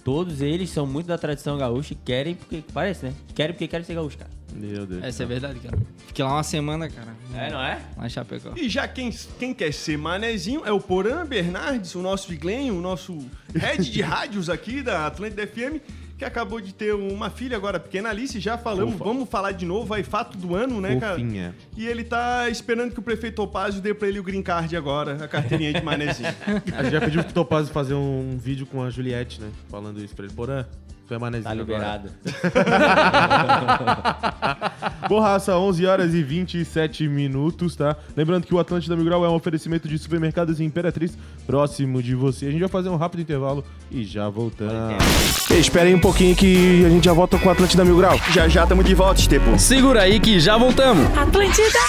[0.03, 3.13] todos eles são muito da tradição gaúcha e querem porque, parece, né?
[3.35, 4.31] Querem porque querem ser gaúchos, cara.
[4.53, 5.03] Meu Deus.
[5.03, 5.77] Essa é verdade, cara.
[6.07, 7.15] Fiquei lá uma semana, cara.
[7.35, 7.81] É, não é?
[7.95, 8.53] Lá em Chapecó.
[8.55, 12.81] E já quem, quem quer ser manezinho é o Porã Bernardes, o nosso Iglenho, o
[12.81, 13.17] nosso
[13.55, 15.81] head de rádios aqui da Atlântida FM,
[16.19, 19.93] que acabou de ter uma filha agora pequena, Alice, já falamos, vamos falar de novo,
[19.93, 21.13] aí fato do ano, né, cara?
[21.13, 21.55] Fofinha.
[21.77, 25.23] E ele tá esperando que o prefeito Topazio dê pra ele o green card agora,
[25.23, 26.27] a carteirinha de manezinho.
[26.75, 29.49] A gente já pediu pro Topazio fazer um vídeo com a Juliette, né?
[29.69, 30.33] Falando isso pra ele.
[30.33, 30.65] Porã,
[31.09, 32.09] tu é manezinho Tá liberado.
[35.09, 37.95] Borraça, 11 horas e 27 minutos, tá?
[38.15, 41.17] Lembrando que o Atlântida Mil Grau é um oferecimento de supermercados e Imperatriz
[41.47, 42.45] próximo de você.
[42.45, 45.03] A gente vai fazer um rápido intervalo e já voltamos.
[45.49, 48.15] Ei, espera aí um pouquinho que a gente já volta com o Atlântida Mil Grau.
[48.31, 49.57] já já tamo de volta, Estepo.
[49.57, 51.07] Segura aí que já voltamos.
[51.17, 51.79] Atlântida.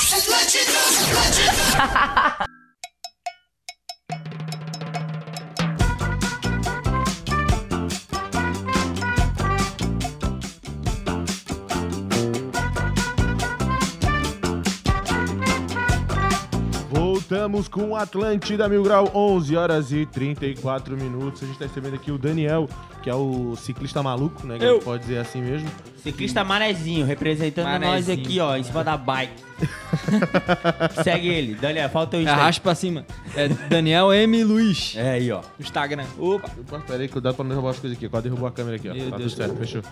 [17.31, 21.45] Voltamos com o Atlântida Mil Grau, 11 horas e 34 minutos.
[21.45, 22.69] A gente tá recebendo aqui o Daniel,
[23.05, 24.59] que é o ciclista maluco, né?
[24.59, 25.71] Que a gente pode dizer assim mesmo.
[26.03, 29.33] Ciclista Manezinho, representando nós aqui, ó, em cima da bike.
[31.05, 31.55] Segue ele.
[31.55, 32.33] Daniel, falta o Insta.
[32.33, 33.05] Arrasta pra cima.
[33.37, 34.43] É Daniel M.
[34.43, 34.95] Luiz.
[34.97, 35.43] É aí, ó.
[35.59, 36.07] Instagram.
[36.19, 36.49] Opa.
[36.59, 38.09] Opa, pera aí, cuidado pra não derrubar as coisas aqui.
[38.09, 38.95] Quase derrubou a câmera aqui, ó.
[38.95, 39.83] Meu tá Deus tudo certo, fechou.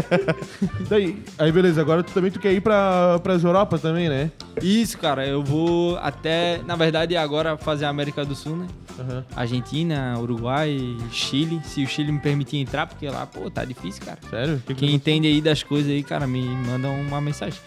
[0.88, 4.30] Daí, aí beleza, agora tu também tu quer ir pra, pras Europa também, né?
[4.60, 5.26] Isso, cara.
[5.26, 8.66] Eu vou até, na verdade, agora fazer a América do Sul, né?
[8.98, 9.24] Aham.
[9.34, 11.60] Argentina, Uruguai, Chile.
[11.64, 14.18] Se o Chile me permitir entrar, porque lá, pô, tá difícil, cara.
[14.28, 14.62] Sério?
[14.66, 17.58] Que que Quem tu- entende aí das coisas aí, cara, me manda uma mensagem.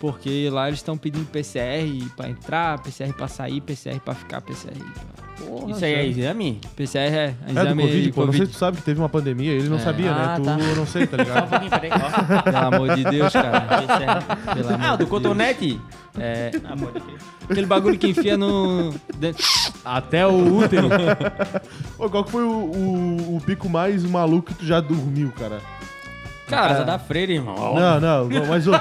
[0.00, 1.86] Porque lá eles estão pedindo PCR
[2.16, 5.20] pra entrar, PCR pra sair, PCR pra ficar, PCR pra...
[5.46, 6.60] Porra, Isso aí é exame?
[6.76, 8.26] PCR é É do exame Covid, de pô.
[8.26, 8.46] Não sei Covid.
[8.46, 9.80] se tu sabe que teve uma pandemia, ele não É.
[9.80, 10.24] sabia, né?
[10.26, 10.56] Ah, Tu tá.
[10.56, 11.48] não sei, tá Só um ligado?
[11.50, 11.90] pouquinho, peraí.
[11.92, 12.42] Ó.
[12.42, 13.60] Pelo amor de Deus, cara.
[14.54, 15.10] Pelo amor Ah, de do Deus.
[15.10, 15.80] cotonete?
[16.18, 16.50] É.
[16.64, 17.18] Ah, pode crer.
[17.48, 18.94] Aquele bagulho que enfia no...
[19.18, 19.44] dentro-
[19.84, 20.88] Até o útero.
[21.98, 25.60] Ô, qual que foi o, o, o pico mais maluco que tu já dormiu, cara?
[26.50, 27.74] Casa Cara, da freira, irmão.
[27.74, 28.72] Não, não, não, mas ô,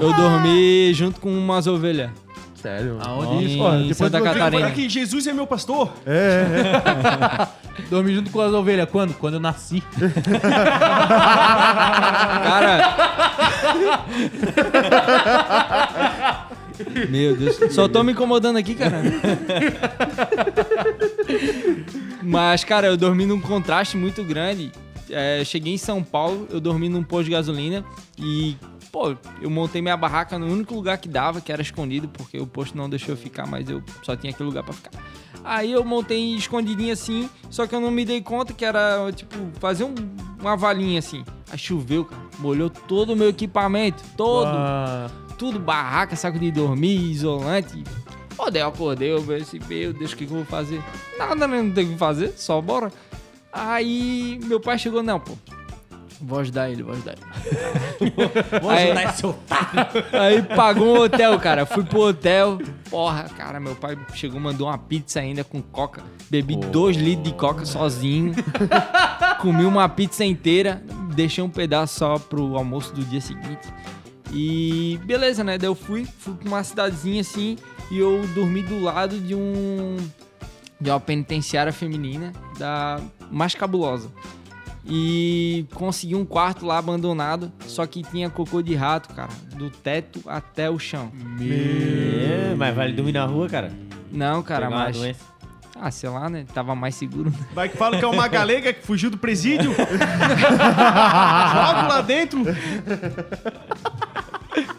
[0.00, 2.10] eu dormi junto com umas ovelhas.
[2.54, 2.94] sério.
[2.94, 3.02] mano.
[3.06, 3.60] Aonde isso?
[3.62, 4.66] Ó, depois Santa Catarina.
[4.66, 5.92] Olha que Jesus é meu pastor.
[6.06, 8.88] É, é, Dormi junto com as ovelhas.
[8.90, 9.12] Quando?
[9.14, 9.82] Quando eu nasci.
[12.44, 12.94] Cara.
[17.08, 17.58] Meu Deus.
[17.72, 19.00] Só tô me incomodando aqui, cara.
[22.22, 24.72] Mas, cara, eu dormi num contraste muito grande.
[25.14, 27.84] É, cheguei em São Paulo, eu dormi num posto de gasolina
[28.18, 28.56] e,
[28.90, 32.46] pô, eu montei minha barraca no único lugar que dava, que era escondido, porque o
[32.46, 34.90] posto não deixou eu ficar, mas eu só tinha aquele lugar pra ficar.
[35.44, 39.36] Aí eu montei escondidinho assim, só que eu não me dei conta que era, tipo,
[39.60, 39.94] fazer um-
[40.40, 41.24] uma valinha assim.
[41.50, 46.96] Aí choveu, cara, molhou todo o meu equipamento, todo Ah, tudo, barraca, saco de dormir,
[47.10, 47.84] isolante.
[48.36, 50.82] Pô, daí eu acordei, eu pensei, meu Deus, o que, que eu vou fazer?
[51.16, 51.62] Nada, né?
[51.62, 52.90] Não tem o que fazer, só bora.
[53.54, 55.32] Aí meu pai chegou, não, pô.
[56.20, 58.12] Vou ajudar ele, vou ajudar ele.
[58.62, 59.68] Vou Aí- ajudar esse otário.
[60.12, 61.66] Aí pagou um hotel, cara.
[61.66, 62.58] Fui pro hotel.
[62.88, 66.02] Porra, cara, meu pai chegou, mandou uma pizza ainda com coca.
[66.30, 68.32] Bebi dois litros de coca sozinho.
[69.42, 70.82] Comi uma pizza inteira.
[71.14, 73.68] Deixei um pedaço só pro almoço do dia seguinte.
[74.32, 75.58] E beleza, né?
[75.58, 77.56] Daí eu fui, fui pra uma cidadezinha assim.
[77.90, 79.96] E eu dormi do lado de um.
[80.84, 84.10] De uma penitenciária feminina da mais cabulosa.
[84.86, 90.20] E consegui um quarto lá abandonado, só que tinha cocô de rato, cara, do teto
[90.26, 91.10] até o chão.
[91.40, 93.72] É, mas vale dormir na rua, cara.
[94.12, 95.16] Não, cara, Pegar mas.
[95.80, 96.44] Ah, sei lá, né?
[96.52, 97.32] Tava mais seguro.
[97.54, 99.72] Vai que fala que é uma galega que fugiu do presídio.
[99.80, 102.44] Joga lá dentro.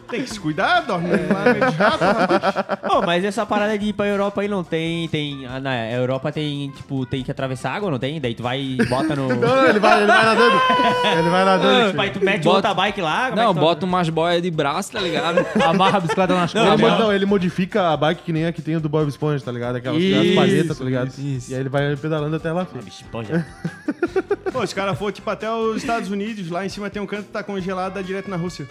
[0.08, 2.54] Tem que se cuidar, dorme lá de rapaz.
[2.94, 5.08] Ô, mas essa parada de ir pra Europa aí não tem.
[5.08, 8.20] tem ah, na Europa tem, tipo, tem que atravessar água, não tem?
[8.20, 9.28] Daí tu vai e bota no.
[9.34, 10.60] não, ele vai, ele vai nadando.
[11.18, 11.88] Ele vai nadando.
[11.90, 13.28] Tipo, aí tu mete Bota- outra bike lá.
[13.28, 15.44] é Não, que tu- bota umas boias de braço, tá ligado?
[15.64, 16.90] Amarra a bicicleta nas Não, costas.
[16.92, 19.44] mo- não, ele modifica a bike que nem a que tem o do Bob Esponja,
[19.44, 19.76] tá ligado?
[19.76, 21.08] Aquelas Isso, palhetas, tá ligado?
[21.18, 21.50] isso.
[21.50, 22.64] E aí ele vai pedalando até lá.
[22.64, 22.82] filho.
[22.82, 23.44] Bicho, esponja.
[24.52, 27.24] Pô, os caras foram tipo até os Estados Unidos, lá em cima tem um canto
[27.24, 28.66] que tá congelado, dá direto na Rússia.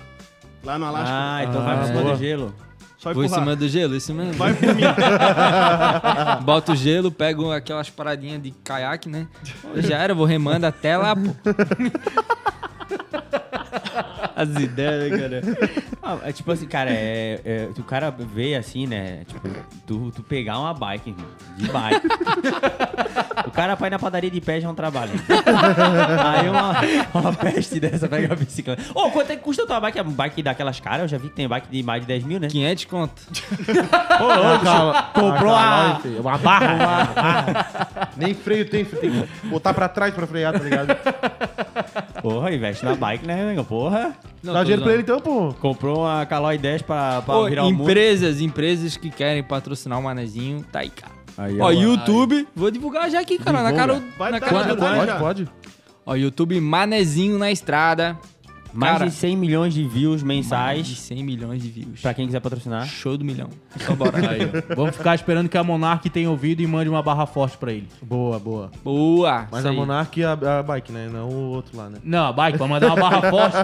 [0.66, 1.10] Lá no Alasca.
[1.14, 2.54] Ah, então vai Ah, pra cima do gelo.
[2.98, 3.44] Só Vou em empurrar.
[3.46, 4.34] cima do gelo, isso mesmo.
[4.34, 4.82] Vai por mim.
[6.44, 9.28] Bota o gelo, pego aquelas paradinhas de caiaque, né?
[9.76, 11.22] Já era, vou remando até lá, pô.
[14.36, 15.42] As ideias, né, cara?
[16.04, 19.24] Ah, é tipo assim, cara, é, é, o cara vê assim, né?
[19.26, 19.50] Tipo,
[19.88, 22.08] tu, tu pegar uma bike, irmão, de bike.
[23.48, 25.14] o cara vai na padaria de pé já é um trabalho.
[26.24, 26.74] Aí uma,
[27.14, 28.84] uma peste dessa pega a bicicleta.
[28.94, 30.00] Ô, quanto é que custa a tua bike?
[30.00, 32.40] A bike daquelas caras, eu já vi que tem bike de mais de 10 mil,
[32.40, 32.50] né?
[32.50, 33.22] 500 conto.
[35.14, 36.02] Comprou a...
[36.20, 37.68] Uma barra.
[38.18, 40.96] Nem freio tem, tem que botar pra trás pra frear, tá ligado?
[42.26, 43.64] Porra, investe na bike, né, amigo?
[43.64, 44.16] Porra.
[44.42, 45.54] Não, Dá dinheiro pra ele então, pô.
[45.62, 47.84] Comprou uma Caloi 10 pra, pra Ô, virar o mundo.
[47.84, 51.14] empresas, empresas que querem patrocinar o manezinho, tá aí, cara.
[51.38, 54.78] Aí, Ó, YouTube, vou divulgar já aqui, cara, na cara, Vai na dar, cara do
[54.82, 55.06] Pode.
[55.06, 55.20] já.
[55.20, 55.50] Pode, pode.
[56.04, 58.18] Ó, YouTube Manezinho na estrada.
[58.76, 59.06] Mais Cara.
[59.10, 62.02] de 100 milhões de views Mais de mensais 100 milhões de views.
[62.02, 62.86] pra quem quiser patrocinar.
[62.88, 63.50] Show do milhão.
[63.78, 64.18] Só bora.
[64.30, 64.40] Aí.
[64.76, 67.88] Vamos ficar esperando que a Monark tenha ouvido e mande uma barra forte pra ele.
[68.02, 68.72] Boa, boa.
[68.84, 69.48] Boa.
[69.52, 69.76] Mas a aí.
[69.76, 71.10] Monark e a, a bike, né?
[71.12, 71.98] Não o outro lá, né?
[72.04, 73.58] Não, a bike, pra mandar uma barra forte,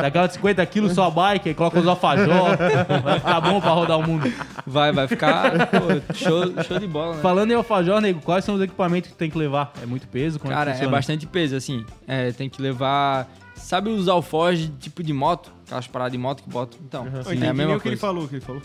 [0.00, 2.56] daquela de 50 quilos só a bike, aí coloca os alfajor,
[3.02, 4.30] vai ficar bom pra rodar o mundo.
[4.66, 7.22] Vai, vai ficar pô, show, show de bola, né?
[7.22, 9.72] Falando em alfajor, nego, quais são os equipamentos que tem que levar?
[9.82, 10.38] É muito peso?
[10.38, 10.92] Como Cara, é funciona?
[10.92, 11.84] bastante peso, assim.
[12.06, 13.28] É, tem que levar.
[13.68, 15.52] Sabe os alforjes tipo de moto?
[15.66, 16.80] Aquelas paradas de moto que botam?
[16.82, 18.00] Então, Eu é a mesma o que ele coisa.
[18.00, 18.62] falou, o que ele falou.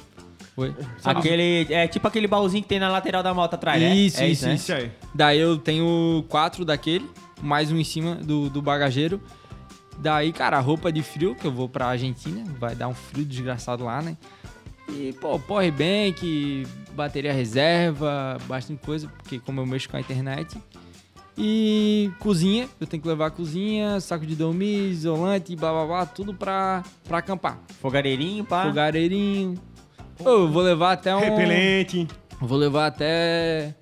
[0.56, 0.74] Foi.
[1.04, 3.94] Aquele, é tipo aquele baúzinho que tem na lateral da moto atrás, né?
[3.94, 4.54] Isso, é isso, né?
[4.54, 4.72] isso.
[4.72, 4.90] Aí.
[5.14, 7.06] Daí eu tenho quatro daquele,
[7.42, 9.22] mais um em cima do, do bagageiro.
[9.98, 13.84] Daí, cara, roupa de frio, que eu vou pra Argentina, vai dar um frio desgraçado
[13.84, 14.16] lá, né?
[14.88, 20.58] E, pô, power bank, bateria reserva, bastante coisa, porque como eu mexo com a internet.
[21.38, 26.34] E cozinha, eu tenho que levar cozinha, saco de dormir, isolante, blá blá blá, tudo
[26.34, 27.60] pra, pra acampar.
[27.82, 28.66] Fogareirinho, pá.
[28.66, 29.56] Fogareirinho.
[30.20, 31.20] Ô, eu vou levar até um.
[31.20, 32.08] Repelente.
[32.40, 33.76] Vou levar até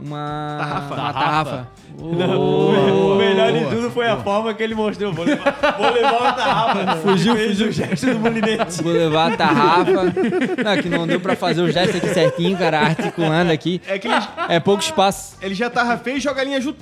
[0.00, 0.94] uma Tarrafa.
[0.94, 1.20] Uma Tarrafa.
[1.20, 1.68] tarrafa.
[1.96, 5.12] O melhor de tudo foi a forma que ele mostrou.
[5.12, 6.96] Vou levar, vou levar uma tarrafa.
[6.96, 7.68] Fugiu, Fez fugiu.
[7.68, 8.82] o gesto do molinete.
[8.82, 9.92] Vou levar a tarrafa.
[9.92, 13.80] Não, que não deu pra fazer o gesto aqui certinho, cara, articulando aqui.
[13.86, 14.16] É que ele,
[14.48, 15.36] É pouco espaço.
[15.40, 16.78] ele já tava feio e joga a linha junto.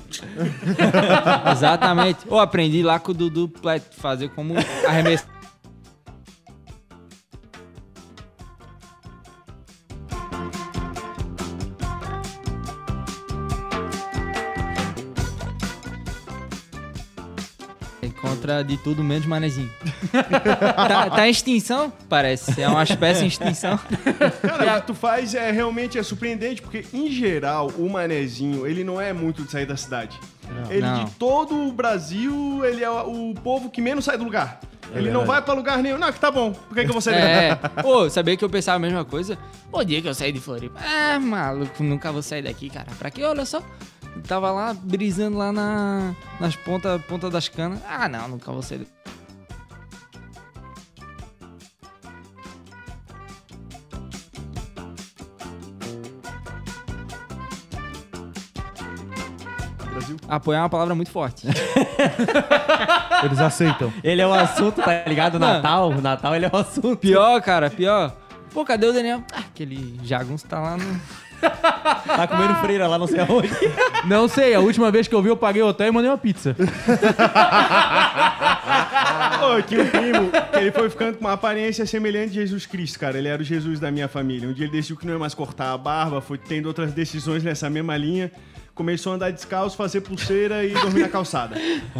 [1.52, 2.20] Exatamente.
[2.28, 3.52] Ou aprendi lá com o Dudu
[3.98, 4.54] fazer como
[4.88, 5.24] arremesso.
[18.64, 19.70] De tudo menos manezinho.
[20.10, 21.92] tá, tá em extinção?
[22.08, 22.60] Parece.
[22.60, 23.78] É uma espécie em extinção.
[24.42, 28.82] Cara, o que tu faz é realmente é surpreendente, porque em geral o manezinho, ele
[28.84, 30.18] não é muito de sair da cidade.
[30.68, 31.04] Ele Não.
[31.04, 34.60] de todo o Brasil, ele é o povo que menos sai do lugar.
[34.94, 35.96] ele não vai pra lugar nenhum.
[35.96, 36.52] Não, que tá bom.
[36.52, 37.68] Por que, que eu vou sair daqui?
[37.78, 37.82] É.
[37.82, 39.38] Pô, sabia que eu pensava a mesma coisa?
[39.72, 40.78] O dia que eu saí de Floripa.
[40.84, 42.88] Ah, maluco, nunca vou sair daqui, cara.
[42.98, 43.22] Pra quê?
[43.24, 43.62] Olha só.
[44.26, 47.80] Tava lá brisando lá na, nas pontas ponta das canas.
[47.88, 48.86] Ah, não, nunca vou daqui.
[59.90, 60.16] Brasil.
[60.28, 61.46] Apoiar é uma palavra muito forte.
[63.24, 63.92] Eles aceitam.
[64.02, 65.38] Ele é o assunto, tá ligado?
[65.38, 65.46] Não.
[65.46, 65.90] Natal.
[65.90, 66.96] O Natal, ele é o assunto.
[66.96, 68.16] Pior, cara, pior.
[68.52, 69.22] Pô, cadê o Daniel?
[69.32, 71.00] Ah, aquele jagunço tá lá no.
[72.04, 73.48] Tá comendo freira lá, não sei aonde.
[74.04, 76.18] Não sei, a última vez que eu vi eu paguei o hotel e mandei uma
[76.18, 76.56] pizza.
[79.40, 82.98] Ô, tinha um primo que ele foi ficando com uma aparência semelhante de Jesus Cristo,
[82.98, 83.16] cara.
[83.16, 84.48] Ele era o Jesus da minha família.
[84.48, 87.44] Um dia ele decidiu que não ia mais cortar a barba, foi tendo outras decisões
[87.44, 88.30] nessa mesma linha.
[88.74, 91.56] Começou a andar descalço, fazer pulseira e dormir na calçada.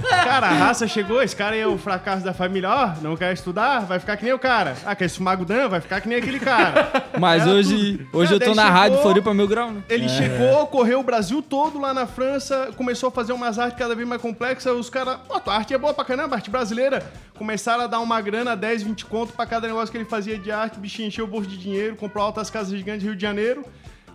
[0.09, 2.71] Cara, a raça chegou, esse cara é o fracasso da família.
[2.71, 3.81] Ó, não quer estudar?
[3.81, 4.75] Vai ficar que nem o cara.
[4.87, 5.69] Ah, quer fumar Dan?
[5.69, 6.91] Vai ficar que nem aquele cara.
[7.21, 8.19] Mas Era hoje, tudo.
[8.19, 9.83] hoje eu Cara, tô daí na rádio chegou- Floripa Mil Grau, né?
[9.87, 13.95] Ele chegou, correu o Brasil todo lá na França, começou a fazer umas artes cada
[13.95, 14.75] vez mais complexas.
[14.75, 17.03] Os caras, pô, tua arte é boa pra caramba, arte brasileira.
[17.37, 20.51] Começaram a dar uma grana, 10, 20 conto pra cada negócio que ele fazia de
[20.51, 20.79] arte.
[20.79, 23.63] O bichinho encheu o bolso de dinheiro, comprou altas casas gigantes de Rio de Janeiro.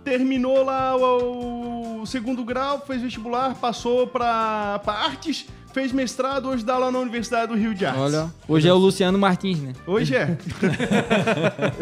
[0.08, 6.64] Terminou lá o, o segundo grau, fez vestibular, passou pra, pra artes, fez mestrado, hoje
[6.64, 8.02] dá lá na Universidade do Rio de Artes.
[8.02, 9.74] Olha, hoje é o Luciano Martins, né?
[9.86, 10.38] Hoje é.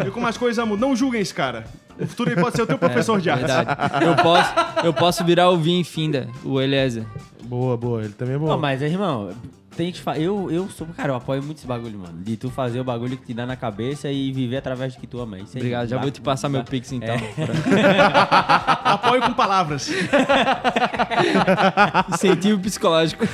[0.04, 0.90] Vê como as coisas mudam.
[0.90, 1.68] Não julguem esse cara.
[2.00, 3.46] No futuro ele pode ser o teu professor de artes.
[3.46, 4.06] Verdade.
[4.06, 4.54] Eu posso,
[4.86, 7.06] eu posso virar o Vin Finda, o Eliezer.
[7.44, 8.04] Boa, boa.
[8.04, 8.48] Ele também é bom.
[8.48, 9.30] Não, mas, irmão,
[9.76, 12.24] tem que eu, eu sou, cara, eu apoio muito esse bagulho, mano.
[12.24, 15.08] De tu fazer o bagulho que te dá na cabeça e viver através do que
[15.08, 15.38] tu ama.
[15.38, 17.16] Isso aí Obrigado, já vou te passar meu pix então.
[17.16, 17.36] É.
[18.84, 19.90] Apoio com palavras.
[22.14, 23.26] Incentivo psicológico.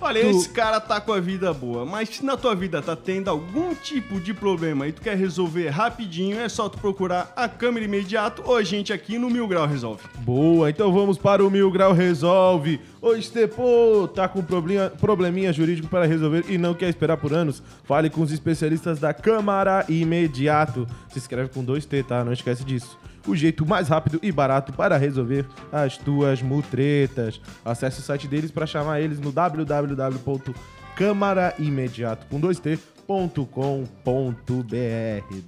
[0.00, 3.28] Olha, esse cara tá com a vida boa, mas se na tua vida tá tendo
[3.28, 7.84] algum tipo de problema e tu quer resolver rapidinho, é só tu procurar a câmera
[7.84, 10.02] imediato ou a gente aqui no Mil Grau Resolve.
[10.20, 12.80] Boa, então vamos para o Mil Grau Resolve.
[13.00, 17.62] Ô, Estepô, tá com probleminha, probleminha jurídico para resolver e não quer esperar por anos?
[17.84, 20.86] Fale com os especialistas da Câmara Imediato.
[21.10, 22.24] Se escreve com dois T, tá?
[22.24, 22.98] Não esquece disso.
[23.26, 27.40] O jeito mais rápido e barato para resolver as tuas mutretas.
[27.64, 32.78] Acesse o site deles para chamar eles no www.câmaraimediato com dois T.
[33.06, 33.86] .com.br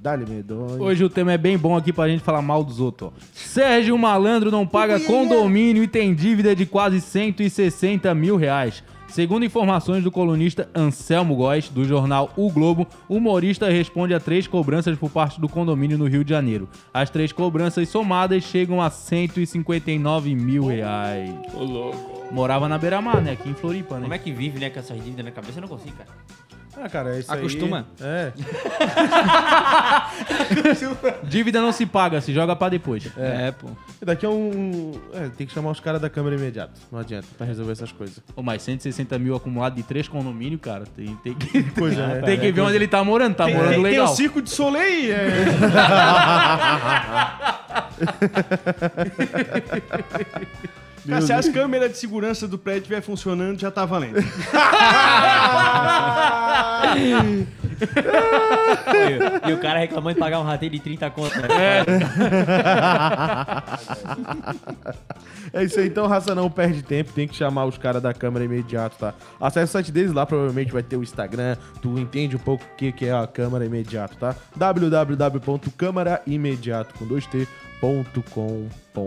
[0.03, 0.83] Dali Medonho.
[0.83, 3.11] Hoje o tema é bem bom aqui pra gente falar mal dos outros.
[3.11, 3.13] ó.
[3.33, 8.83] Sérgio Malandro não paga condomínio e tem dívida de quase 160 mil reais.
[9.15, 14.49] Segundo informações do colunista Anselmo Góes, do jornal O Globo, o humorista responde a três
[14.49, 16.69] cobranças por parte do condomínio no Rio de Janeiro.
[16.93, 21.31] As três cobranças somadas chegam a 159 mil reais.
[21.55, 22.25] Ô, louco.
[22.33, 23.31] Morava na beira-mar, né?
[23.35, 24.03] Aqui em Floripa, né?
[24.03, 25.59] Como é que vive, né, com essas dívidas na cabeça?
[25.59, 26.11] Eu não consigo, cara.
[26.77, 27.87] Ah, cara, é isso Acostuma.
[28.01, 28.05] aí.
[28.05, 28.33] É.
[31.25, 33.09] Dívida não se paga, se joga pra depois.
[33.17, 33.69] É, pô.
[34.01, 34.93] E Daqui a um.
[35.13, 36.73] É, tem que chamar os caras da câmera imediato.
[36.91, 38.21] Não adianta, pra resolver essas coisas.
[38.37, 42.21] Ô, mas 160 mil acumulado de três condomínios, cara, tem, tem que, Pois é.
[42.27, 43.35] tem que ver onde ele tá morando.
[43.35, 44.13] Tá Tem, morando tem, tem legal.
[44.13, 45.13] o Circo de Soleil.
[45.15, 45.35] É...
[51.09, 54.17] Cara, se as câmeras de segurança do prédio estiver funcionando, já tá valendo.
[59.49, 61.49] E, o cara reclamando de pagar um rateio de 30 conto, né?
[65.53, 68.45] É isso aí, então, raça, não perde tempo, tem que chamar os caras da câmera
[68.45, 69.15] imediato, tá?
[69.41, 72.77] Acesse o site deles lá, provavelmente vai ter o Instagram, tu entende um pouco o
[72.77, 74.35] que, que é a câmera imediato, tá?
[74.57, 77.47] www.câmeraimediato com 2t
[77.85, 79.01] .com.br,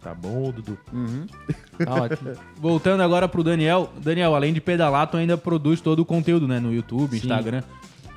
[0.00, 0.78] tá bom, Dudu?
[1.84, 2.32] Tá ótimo.
[2.56, 3.92] Voltando agora pro Daniel.
[3.98, 6.58] Daniel, além de pedalar, tu ainda produz todo o conteúdo, né?
[6.58, 7.62] No YouTube, Instagram.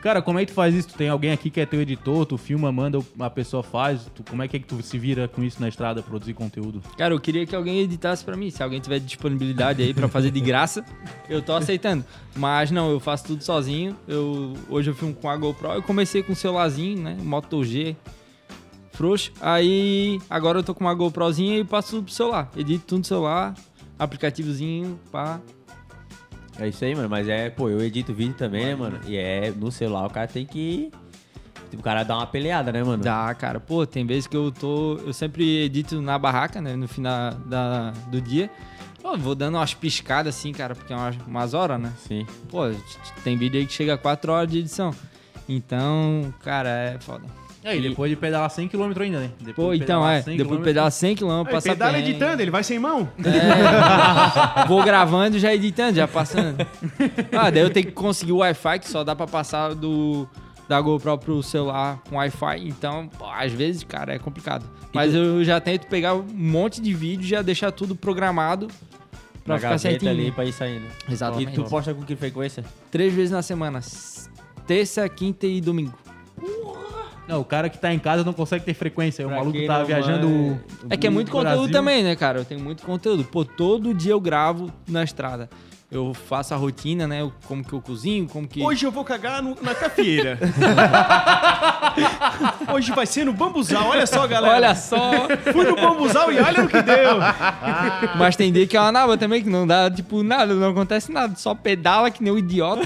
[0.02, 0.90] Cara, como é que tu faz isso?
[0.90, 4.02] Tu tem alguém aqui que é teu editor, tu filma, manda, a pessoa faz.
[4.14, 6.82] Tu, como é que, é que tu se vira com isso na estrada, produzir conteúdo?
[6.98, 8.50] Cara, eu queria que alguém editasse pra mim.
[8.50, 10.84] Se alguém tiver disponibilidade aí pra fazer de graça,
[11.30, 12.04] eu tô aceitando.
[12.36, 13.96] Mas não, eu faço tudo sozinho.
[14.06, 15.72] Eu, hoje eu filmo com a GoPro.
[15.72, 17.18] Eu comecei com o celularzinho, né?
[17.22, 17.96] Moto G.
[18.94, 19.32] Frouxo.
[19.42, 22.50] Aí agora eu tô com uma GoProzinha e passo tudo pro celular.
[22.56, 23.54] Edito tudo no celular,
[24.00, 25.42] aplicativozinho, pá.
[26.60, 27.10] É isso aí, mano.
[27.10, 29.00] Mas é, pô, eu edito vídeo também, né, mano?
[29.06, 30.92] E é, no celular o cara tem que.
[31.74, 33.04] O cara dá uma peleada, né, mano?
[33.04, 33.60] Dá, cara.
[33.60, 34.98] Pô, tem vezes que eu tô.
[34.98, 36.76] Eu sempre edito na barraca, né?
[36.76, 38.50] No final da, do dia.
[39.02, 41.92] Pô, vou dando umas piscadas assim, cara, porque é umas, umas horas, né?
[41.98, 42.26] Sim.
[42.48, 42.62] Pô,
[43.24, 44.92] tem vídeo aí que chega a 4 horas de edição.
[45.50, 47.26] Então, cara, é foda.
[47.64, 49.32] E aí, depois de pedalar 100km ainda, né?
[49.40, 50.22] Depois Pô, de então é.
[50.22, 52.10] 100 Depois de pedalar 100 km, Aí, passar pedala perrengue.
[52.12, 53.08] editando, ele vai sem mão.
[53.24, 56.58] É, vou gravando e já editando, já passando.
[57.32, 60.28] Ah, daí eu tenho que conseguir o Wi-Fi, que só dá pra passar do
[60.68, 62.68] da GoPro pro celular com Wi-Fi.
[62.68, 64.66] Então, pô, às vezes, cara, é complicado.
[64.94, 68.68] Mas eu já tento pegar um monte de vídeo e já deixar tudo programado
[69.44, 70.12] pra Na ficar certinho.
[70.12, 70.86] ali pra ir saindo.
[71.10, 71.52] Exatamente.
[71.52, 72.64] E tu posta com que frequência?
[72.92, 73.82] Três vezes na semana.
[74.68, 75.94] Terça, quinta e domingo.
[77.28, 79.26] Não, o cara que tá em casa não consegue ter frequência.
[79.26, 80.28] O Pra maluco quem tá viajando.
[80.28, 80.60] manja-
[80.90, 81.72] É que é muito o conteúdo Brasil.
[81.72, 82.40] também, né, cara?
[82.40, 83.24] Eu tenho muito conteúdo.
[83.24, 85.50] Pô, todo dia eu gravo na estrada.
[85.94, 87.30] Eu faço a rotina, né?
[87.48, 88.64] Como que eu cozinho, como que...
[88.64, 90.40] Hoje eu vou cagar no- na cafieira.
[92.74, 94.56] Hoje vai ser no bambuzal, olha só, galera.
[94.56, 95.12] Olha só!
[95.52, 97.20] Fui no bambuzal e olha o que deu.
[98.18, 101.12] Mas tem dia que é uma nava também, que não dá, tipo, nada, não acontece
[101.12, 101.36] nada.
[101.36, 102.82] Só pedala que nem um idiota.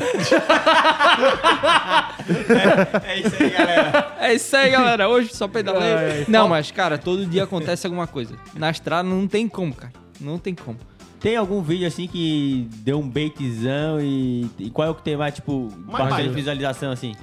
[3.05, 4.15] É isso aí, galera.
[4.19, 5.07] É isso aí, galera.
[5.09, 6.25] Hoje só pedalei.
[6.27, 8.35] Não, mas, cara, todo dia acontece alguma coisa.
[8.53, 9.93] Na estrada não tem como, cara.
[10.19, 10.77] Não tem como.
[11.19, 15.17] Tem algum vídeo assim que deu um baitzão e, e qual é o que tem
[15.17, 17.15] mais, tipo, bastante visualização assim?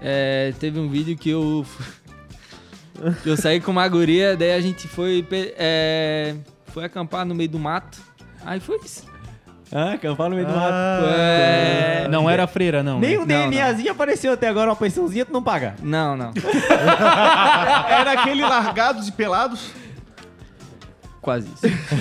[0.00, 1.64] É, teve um vídeo que eu.
[3.22, 5.26] que eu saí com uma guria, daí a gente foi.
[5.30, 6.34] é,
[6.66, 7.98] foi acampar no meio do mato.
[8.44, 9.04] Aí foi isso.
[9.72, 11.06] Ah, acampar no meio do mato.
[11.06, 12.98] É, Não era freira, não.
[12.98, 13.46] Nem né?
[13.46, 15.74] o DNAzinho apareceu até agora, uma pensãozinha tu não paga.
[15.82, 16.32] Não, não.
[17.88, 19.70] Era aquele largados e pelados.
[21.28, 21.60] Quase isso.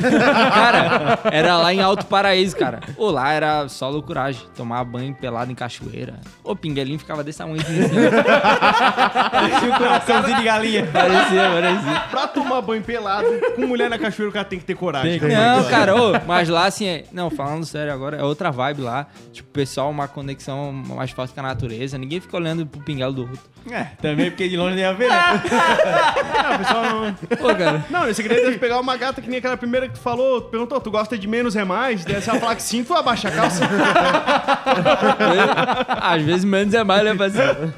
[0.53, 2.79] cara, era lá em Alto Paraíso, cara.
[2.95, 4.41] Ô, lá era só loucuragem.
[4.55, 6.21] Tomar banho pelado em cachoeira.
[6.45, 7.59] O pinguelinho ficava desse tamanho.
[7.59, 7.89] assim.
[9.59, 10.87] Tinha um coraçãozinho de galinha.
[10.87, 11.99] parecia, parecia.
[12.09, 15.19] Pra tomar banho pelado, com mulher na cachoeira, o cara tem que ter coragem.
[15.19, 15.57] Tem, né?
[15.57, 17.03] Não, cara, ô, mas lá assim, é...
[17.11, 19.07] não, falando sério agora, é outra vibe lá.
[19.33, 21.97] Tipo, pessoal, uma conexão mais fácil com a natureza.
[21.97, 23.57] Ninguém fica olhando pro pinguelo do outro.
[23.69, 25.17] É, também porque de longe nem ia ver, né?
[26.47, 27.13] Não, o pessoal não...
[27.37, 27.85] Pô, cara.
[27.89, 30.49] Não, esse segredo é pegar uma gata que nem aquela primeira que tu falou, tu
[30.49, 32.05] perguntou, tu gosta de menos é mais?
[32.05, 33.67] Daí se ela falar que sim, tu abaixa a calça.
[36.01, 37.73] Às vezes menos é mais, né, parceiro?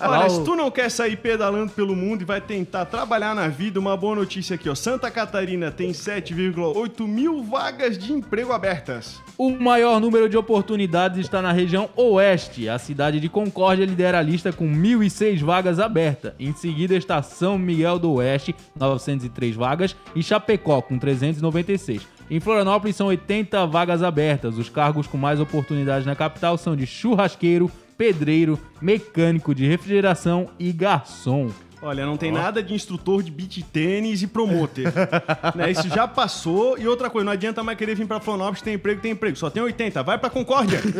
[0.00, 3.78] Olha, se tu não quer sair pedalando pelo mundo e vai tentar trabalhar na vida,
[3.78, 4.74] uma boa notícia aqui, ó.
[4.74, 9.20] Santa Catarina tem 7,8 mil vagas de emprego abertas.
[9.36, 12.68] O maior número de oportunidades está na região oeste.
[12.68, 16.34] A cidade de Concórdia lidera a lista com 1.006 vagas abertas.
[16.38, 22.06] Em seguida está São Miguel do Oeste, 903 vagas, e Chapecó, com 396.
[22.30, 24.56] Em Florianópolis são 80 vagas abertas.
[24.56, 30.72] Os cargos com mais oportunidades na capital são de churrasqueiro, pedreiro, mecânico de refrigeração e
[30.72, 31.50] garçom.
[31.82, 34.92] Olha, não tem nada de instrutor de beat tênis e promoter.
[35.56, 35.70] né?
[35.70, 36.78] Isso já passou.
[36.78, 39.36] E outra coisa, não adianta mais querer vir pra Florianópolis, tem emprego, tem emprego.
[39.36, 40.80] Só tem 80, vai pra Concórdia.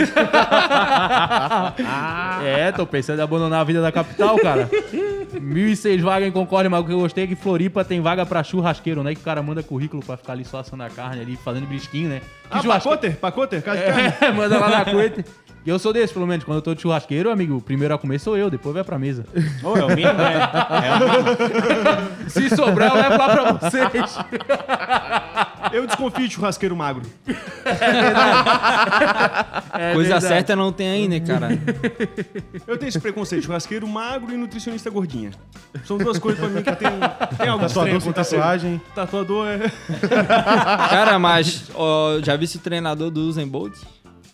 [2.42, 4.68] É, tô pensando em abandonar a vida da capital, cara.
[5.38, 8.42] 1.006 vagas em Concórdia, mas o que eu gostei é que Floripa tem vaga pra
[8.42, 9.14] churrasqueiro, né?
[9.14, 12.08] Que o cara manda currículo pra ficar ali só assando a carne ali, fazendo brisquinho,
[12.08, 12.20] né?
[12.50, 13.16] Que ah, pacoter?
[13.16, 13.62] Pacoter?
[13.62, 14.14] Casa de carne?
[14.20, 15.24] É, manda lá na coita.
[15.64, 16.44] E eu sou desse, pelo menos.
[16.44, 19.26] Quando eu tô de churrasqueiro, amigo, primeiro a comer sou eu, depois vai pra mesa.
[19.62, 20.50] Ô, é o mínimo, né?
[20.84, 22.28] É o mínimo.
[22.30, 24.18] Se sobrar, eu levo lá pra vocês.
[25.72, 27.02] Eu desconfio de churrasqueiro magro.
[29.72, 30.26] É Coisa verdade.
[30.26, 31.48] certa não tem aí, né, cara?
[32.66, 35.30] Eu tenho esse preconceito, churrasqueiro magro e nutricionista gordinha.
[35.84, 36.90] São duas coisas pra mim que tem,
[37.38, 38.80] tem algo Tatuador com tatuagem.
[38.94, 39.58] Tatuador é...
[40.88, 43.74] Cara, mas ó, já vi esse treinador do Usain Bolt?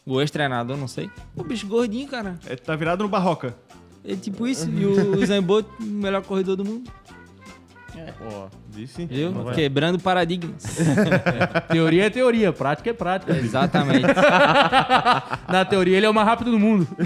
[0.05, 1.11] O ex-treinador, não sei.
[1.35, 2.39] O bicho gordinho, cara.
[2.47, 2.55] é...
[2.57, 3.57] Tá virado no barroca.
[4.05, 4.71] É tipo isso.
[4.71, 6.91] E o Usain Bolt, o melhor corredor do mundo.
[8.31, 9.05] Ó, disse.
[9.07, 9.31] Viu?
[9.33, 10.63] Não vai- Quebrando paradigmas.
[11.69, 13.37] Teoria é teoria, prática é prática.
[13.37, 14.07] Exatamente.
[15.49, 16.87] Na teoria, ele é o mais rápido do mundo.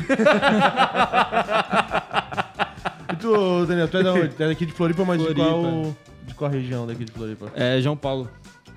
[3.12, 4.28] E tu, Daniel, tu é da onde?
[4.28, 5.44] Tu é daqui de Floripa, mas de Floripa.
[5.48, 5.96] qual...
[6.26, 7.50] De qual região daqui de Floripa?
[7.54, 8.28] É, João Paulo.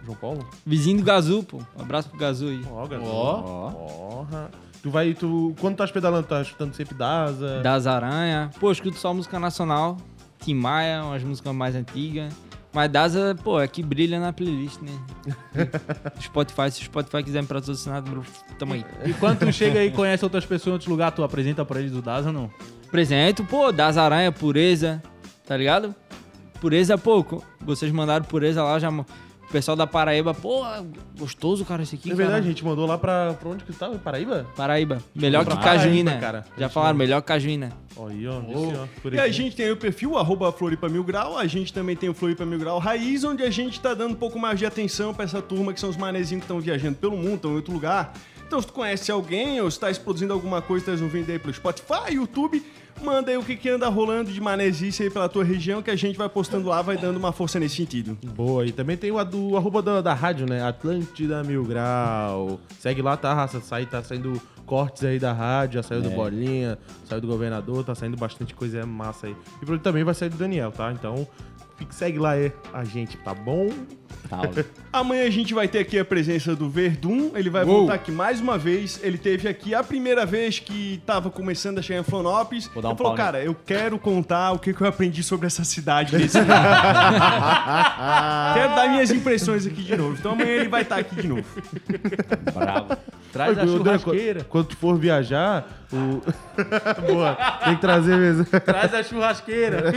[0.04, 0.50] João Paulo?
[0.66, 1.60] Vizinho do Gazu, pô.
[1.78, 2.62] Um abraço pro Gazu aí.
[2.70, 3.10] Ó, garoto.
[3.10, 3.70] Ó.
[3.72, 4.50] Porra.
[4.82, 5.54] Tu vai, tu...
[5.62, 7.62] Quando tu tá pedalando, tá escutando sempre Daza?
[7.62, 8.50] Das Aranha.
[8.60, 9.98] Pô, eu escuto só música nacional.
[10.40, 12.34] Tim Maia, umas músicas mais antigas.
[12.74, 14.92] Mas Daza, pô, é que brilha na playlist, né?
[16.20, 18.04] Spotify, se o Spotify quiser me patrocinar,
[18.58, 18.84] tamo aí.
[19.06, 21.80] E quando tu chega aí e conhece outras pessoas em outros lugares, tu apresenta pra
[21.80, 22.50] eles o DAS ou não?
[22.88, 25.02] Apresento, pô, Das Aranha, Pureza,
[25.46, 25.94] tá ligado?
[26.60, 28.90] Pureza, pô, co- vocês mandaram Pureza lá, já.
[29.54, 30.64] O pessoal da Paraíba, pô,
[31.16, 32.12] gostoso, cara, esse aqui.
[32.12, 32.50] É verdade, a cara.
[32.50, 34.00] gente mandou lá pra, pra onde que tu tava?
[34.00, 34.48] Paraíba?
[34.56, 34.98] Paraíba.
[35.14, 36.18] Melhor que Paraíba, Cajuína.
[36.18, 36.44] cara.
[36.58, 37.72] Já falaram, melhor que Cajuína.
[37.96, 38.40] Aí, ó.
[38.40, 41.38] disse, ó, por E a gente tem aí o perfil, arroba Floripa Mil Grau.
[41.38, 44.16] A gente também tem o Floripa Mil Grau Raiz, onde a gente tá dando um
[44.16, 47.16] pouco mais de atenção pra essa turma que são os manezinhos que estão viajando pelo
[47.16, 48.12] mundo, estão em outro lugar.
[48.46, 51.54] Então, se tu conhece alguém ou se tá produzindo alguma coisa, tá ouvindo aí pelo
[51.54, 52.64] Spotify, YouTube,
[53.02, 55.96] manda aí o que, que anda rolando de manezice aí pela tua região, que a
[55.96, 58.18] gente vai postando lá, vai dando uma força nesse sentido.
[58.36, 60.64] Boa, e também tem o do arroba da, da rádio, né?
[60.64, 62.60] Atlântida Mil Grau.
[62.80, 63.60] Segue lá, tá, raça?
[63.60, 67.94] Sai, tá saindo cortes aí da rádio, já saiu do Bolinha, saiu do governador, tá
[67.94, 69.36] saindo bastante coisa massa aí.
[69.62, 70.92] E também vai sair do Daniel, tá?
[70.92, 71.28] Então,
[71.90, 73.70] segue lá aí a gente, tá bom?
[74.30, 74.66] Salve.
[74.94, 77.32] Amanhã a gente vai ter aqui a presença do Verdun.
[77.36, 77.80] Ele vai Uou.
[77.80, 79.00] voltar aqui mais uma vez.
[79.02, 82.70] Ele teve aqui a primeira vez que tava começando a chegar em Florianópolis.
[82.74, 83.32] Vou dar um ele falou, pau nele.
[83.32, 86.38] cara, eu quero contar o que, que eu aprendi sobre essa cidade nesse.
[86.38, 86.48] Quero
[88.76, 90.16] dar minhas impressões aqui de novo.
[90.20, 91.44] Então amanhã ele vai estar aqui de novo.
[92.54, 92.98] Bravo.
[93.34, 94.46] Traz a churrasqueira.
[94.48, 96.22] Quando tu for viajar, o.
[97.12, 97.36] Boa,
[97.66, 98.46] tem que trazer mesmo.
[98.46, 99.92] Traz a churrasqueira.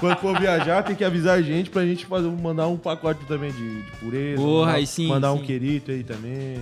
[0.00, 3.50] Quando for viajar, tem que avisar a gente pra gente fazer, mandar um pacote também
[3.52, 4.40] de, de pureza.
[4.42, 5.44] Porra, mandar, aí sim, Mandar um sim.
[5.44, 6.56] querito aí também.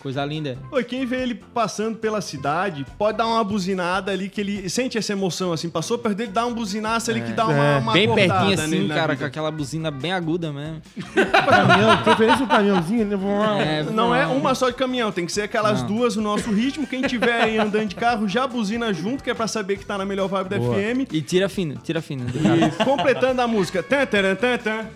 [0.00, 0.56] Coisa linda.
[0.72, 4.96] Oi, quem vê ele passando pela cidade, pode dar uma buzinada ali que ele sente
[4.96, 5.68] essa emoção, assim.
[5.68, 7.78] Passou perto dele, dá um buzinaço ali que dá uma, É.
[7.78, 10.80] uma Bem pertinho assim, cara, com aquela buzina bem aguda mesmo.
[11.48, 13.16] Caminhão, preferência um caminhãozinho, né?
[13.60, 15.88] É, Não é uma só de caminhão, tem que ser aquelas Não.
[15.88, 16.86] duas no nosso ritmo.
[16.86, 19.98] Quem tiver aí andando de carro, já buzina junto, que é pra saber que tá
[19.98, 20.74] na melhor vibe da Boa.
[20.74, 21.06] FM.
[21.12, 22.26] E tira fino, tira fino.
[22.28, 23.82] E completando a música.
[23.82, 24.86] Tan, taran, tan, tan.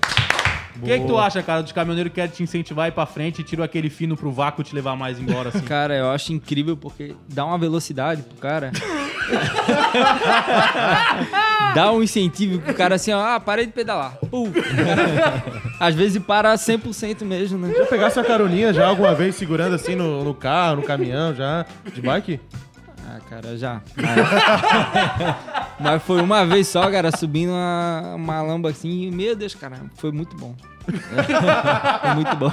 [0.76, 3.06] O que, que tu acha, cara, dos caminhoneiros que querem te incentivar a ir pra
[3.06, 5.60] frente e tiram aquele fino pro vácuo e te levar mais embora, assim?
[5.62, 8.72] Cara, eu acho incrível porque dá uma velocidade pro cara.
[11.74, 14.16] dá um incentivo pro cara assim, ó, ah, parei de pedalar.
[14.30, 14.52] Pum.
[15.80, 17.72] Às vezes para 100% mesmo, né?
[17.76, 21.64] Já pegasse a caroninha já alguma vez segurando assim no, no carro, no caminhão já,
[21.92, 22.40] de bike?
[23.08, 23.80] Ah, cara, já.
[23.96, 24.16] Mas,
[25.80, 29.02] mas foi uma vez só, cara, subindo uma, uma lamba assim.
[29.08, 30.54] e, Meu Deus, cara, foi muito bom.
[30.84, 32.52] foi muito bom.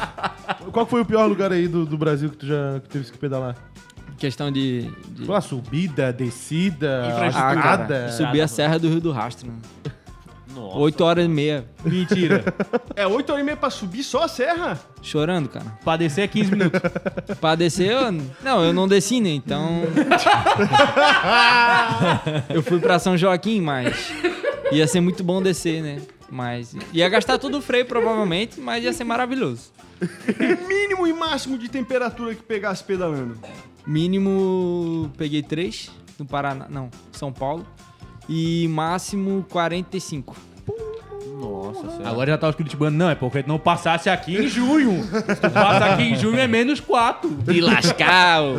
[0.72, 3.18] Qual foi o pior lugar aí do, do Brasil que tu já que teve que
[3.18, 3.56] pedalar?
[4.18, 4.90] Questão de.
[5.10, 5.26] de...
[5.26, 8.12] Foi uma subida, descida, Ah, cara, estrada.
[8.12, 9.48] subir a Serra do Rio do Rastro.
[9.50, 9.92] Né?
[10.54, 10.78] Nossa.
[10.78, 11.66] 8 horas e meia.
[11.84, 12.44] Mentira.
[12.94, 14.78] É 8 horas e meia pra subir só a serra?
[15.02, 15.66] Chorando, cara.
[15.84, 16.82] pra descer é 15 minutos.
[17.40, 18.12] Pra descer, eu...
[18.44, 19.30] Não, eu não desci, né?
[19.30, 19.82] Então...
[22.54, 24.12] eu fui pra São Joaquim, mas...
[24.72, 26.02] Ia ser muito bom descer, né?
[26.30, 26.76] Mas...
[26.92, 29.72] Ia gastar todo o freio, provavelmente, mas ia ser maravilhoso.
[30.68, 33.38] Mínimo e máximo de temperatura que pegasse pedalando.
[33.88, 35.10] Mínimo...
[35.18, 35.90] Peguei 3
[36.20, 36.68] no Paraná...
[36.70, 37.66] Não, São Paulo.
[38.30, 40.52] E máximo 45.
[41.42, 42.10] Nossa senhora.
[42.10, 42.96] Agora já tá os curitibano.
[42.96, 45.04] Não, é porque não passasse aqui em junho.
[45.04, 47.30] Se tu passar aqui em junho é menos 4.
[47.30, 48.56] De lascar, ô.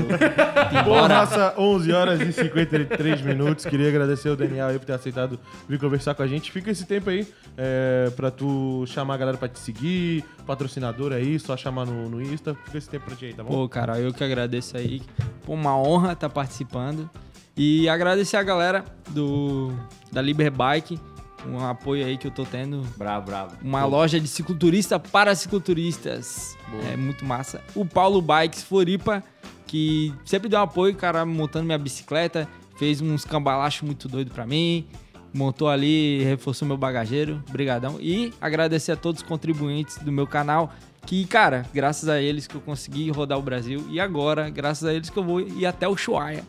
[0.85, 3.65] Boa raça, 11 horas e 53 minutos.
[3.65, 5.39] Queria agradecer ao Daniel aí por ter aceitado
[5.69, 6.51] vir conversar com a gente.
[6.51, 11.39] Fica esse tempo aí é, pra tu chamar a galera pra te seguir, patrocinador aí,
[11.39, 12.57] só chamar no, no Insta.
[12.65, 13.51] Fica esse tempo pra ti aí, tá bom?
[13.51, 15.03] Pô, cara, eu que agradeço aí.
[15.47, 17.09] Pô, uma honra estar participando.
[17.57, 19.73] E agradecer a galera do
[20.11, 20.99] da Liber Bike,
[21.47, 22.83] um apoio aí que eu tô tendo.
[22.97, 23.57] Bravo, bravo.
[23.63, 26.57] Uma loja de cicloturista para cicloturistas.
[26.93, 27.61] É muito massa.
[27.75, 29.23] O Paulo Bikes Floripa,
[29.67, 32.49] que sempre deu apoio, cara, montando minha bicicleta,
[32.79, 34.87] fez uns cambalachos muito doido pra mim.
[35.35, 37.43] Montou ali, reforçou meu bagageiro.
[37.51, 37.99] Brigadão.
[38.01, 40.73] E agradecer a todos os contribuintes do meu canal.
[41.07, 43.85] Que, cara, graças a eles que eu consegui rodar o Brasil.
[43.91, 46.45] E agora, graças a eles que eu vou ir até o Chuaia.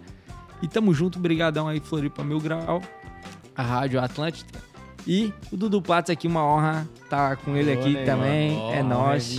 [0.63, 2.81] E tamo junto, brigadão aí, Floripa Mil Grau,
[3.53, 4.61] a Rádio Atlântica.
[5.05, 8.71] E o Dudu Platz aqui, uma honra estar com ele aqui também.
[8.71, 9.37] é nóis.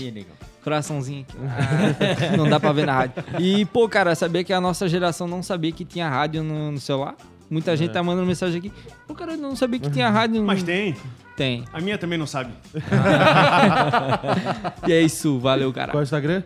[0.63, 1.39] Coraçãozinho aqui.
[2.37, 3.25] não dá pra ver na rádio.
[3.41, 6.79] E, pô, cara, sabia que a nossa geração não sabia que tinha rádio no, no
[6.79, 7.15] celular?
[7.49, 8.71] Muita gente tá mandando mensagem aqui.
[9.07, 10.47] Pô, cara, eu não sabia que tinha rádio no...
[10.47, 10.95] Mas tem.
[11.37, 11.65] Tem.
[11.73, 12.53] A minha também não sabe.
[14.87, 15.91] E é isso, valeu, cara.
[15.91, 16.43] Qual é o Instagram?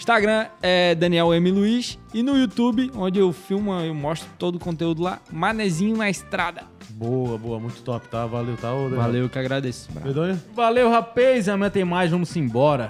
[0.00, 1.50] Instagram é Daniel M.
[1.50, 1.98] Luiz.
[2.14, 5.20] E no YouTube, onde eu filmo, eu mostro todo o conteúdo lá.
[5.30, 6.62] Manezinho na estrada.
[6.88, 8.24] Boa, boa, muito top, tá?
[8.26, 8.74] Valeu, tá?
[8.74, 9.00] ô, Daniel?
[9.00, 9.90] Valeu, que agradeço.
[9.92, 10.38] Bravo.
[10.54, 11.48] Valeu, rapaz.
[11.50, 12.88] Amanhã tem mais, vamos embora.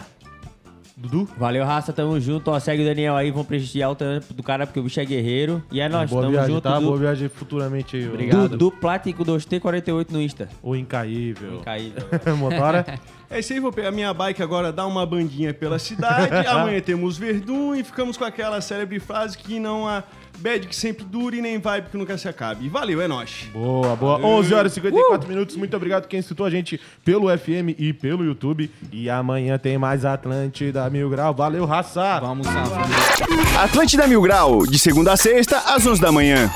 [0.97, 1.29] Dudu?
[1.37, 2.51] Valeu, raça, tamo junto.
[2.51, 5.05] Ó, segue o Daniel aí, vamos prestigiar o talento do cara, porque o bicho é
[5.05, 5.63] guerreiro.
[5.73, 6.63] E é nóis, Boa tamo viagem, junto.
[6.63, 6.79] tá?
[6.79, 8.07] Du, Boa viagem futuramente aí.
[8.09, 8.49] ô.
[8.49, 10.49] Du, du Plático 2T48 no Insta.
[10.63, 11.61] O incaível.
[11.65, 12.05] Caído.
[12.39, 12.85] Motora?
[13.33, 16.35] É isso aí, vou pegar minha bike agora, dar uma bandinha pela cidade.
[16.49, 20.03] Amanhã temos Verdun e ficamos com aquela célebre frase que não há
[20.39, 22.69] bad que sempre dure e nem vibe que nunca se acabe.
[22.69, 23.49] Valeu, é nóis.
[23.53, 24.19] Boa, boa.
[24.19, 25.55] 11 horas e 54 minutos.
[25.55, 28.69] Muito obrigado quem escutou a gente pelo FM e pelo YouTube.
[28.91, 31.33] E amanhã tem mais Atlântida Mil Grau.
[31.33, 32.19] Valeu, raça!
[32.19, 33.63] Vamos, Safra.
[33.63, 36.51] Atlântida Mil Grau, de segunda a sexta, às 11 da manhã.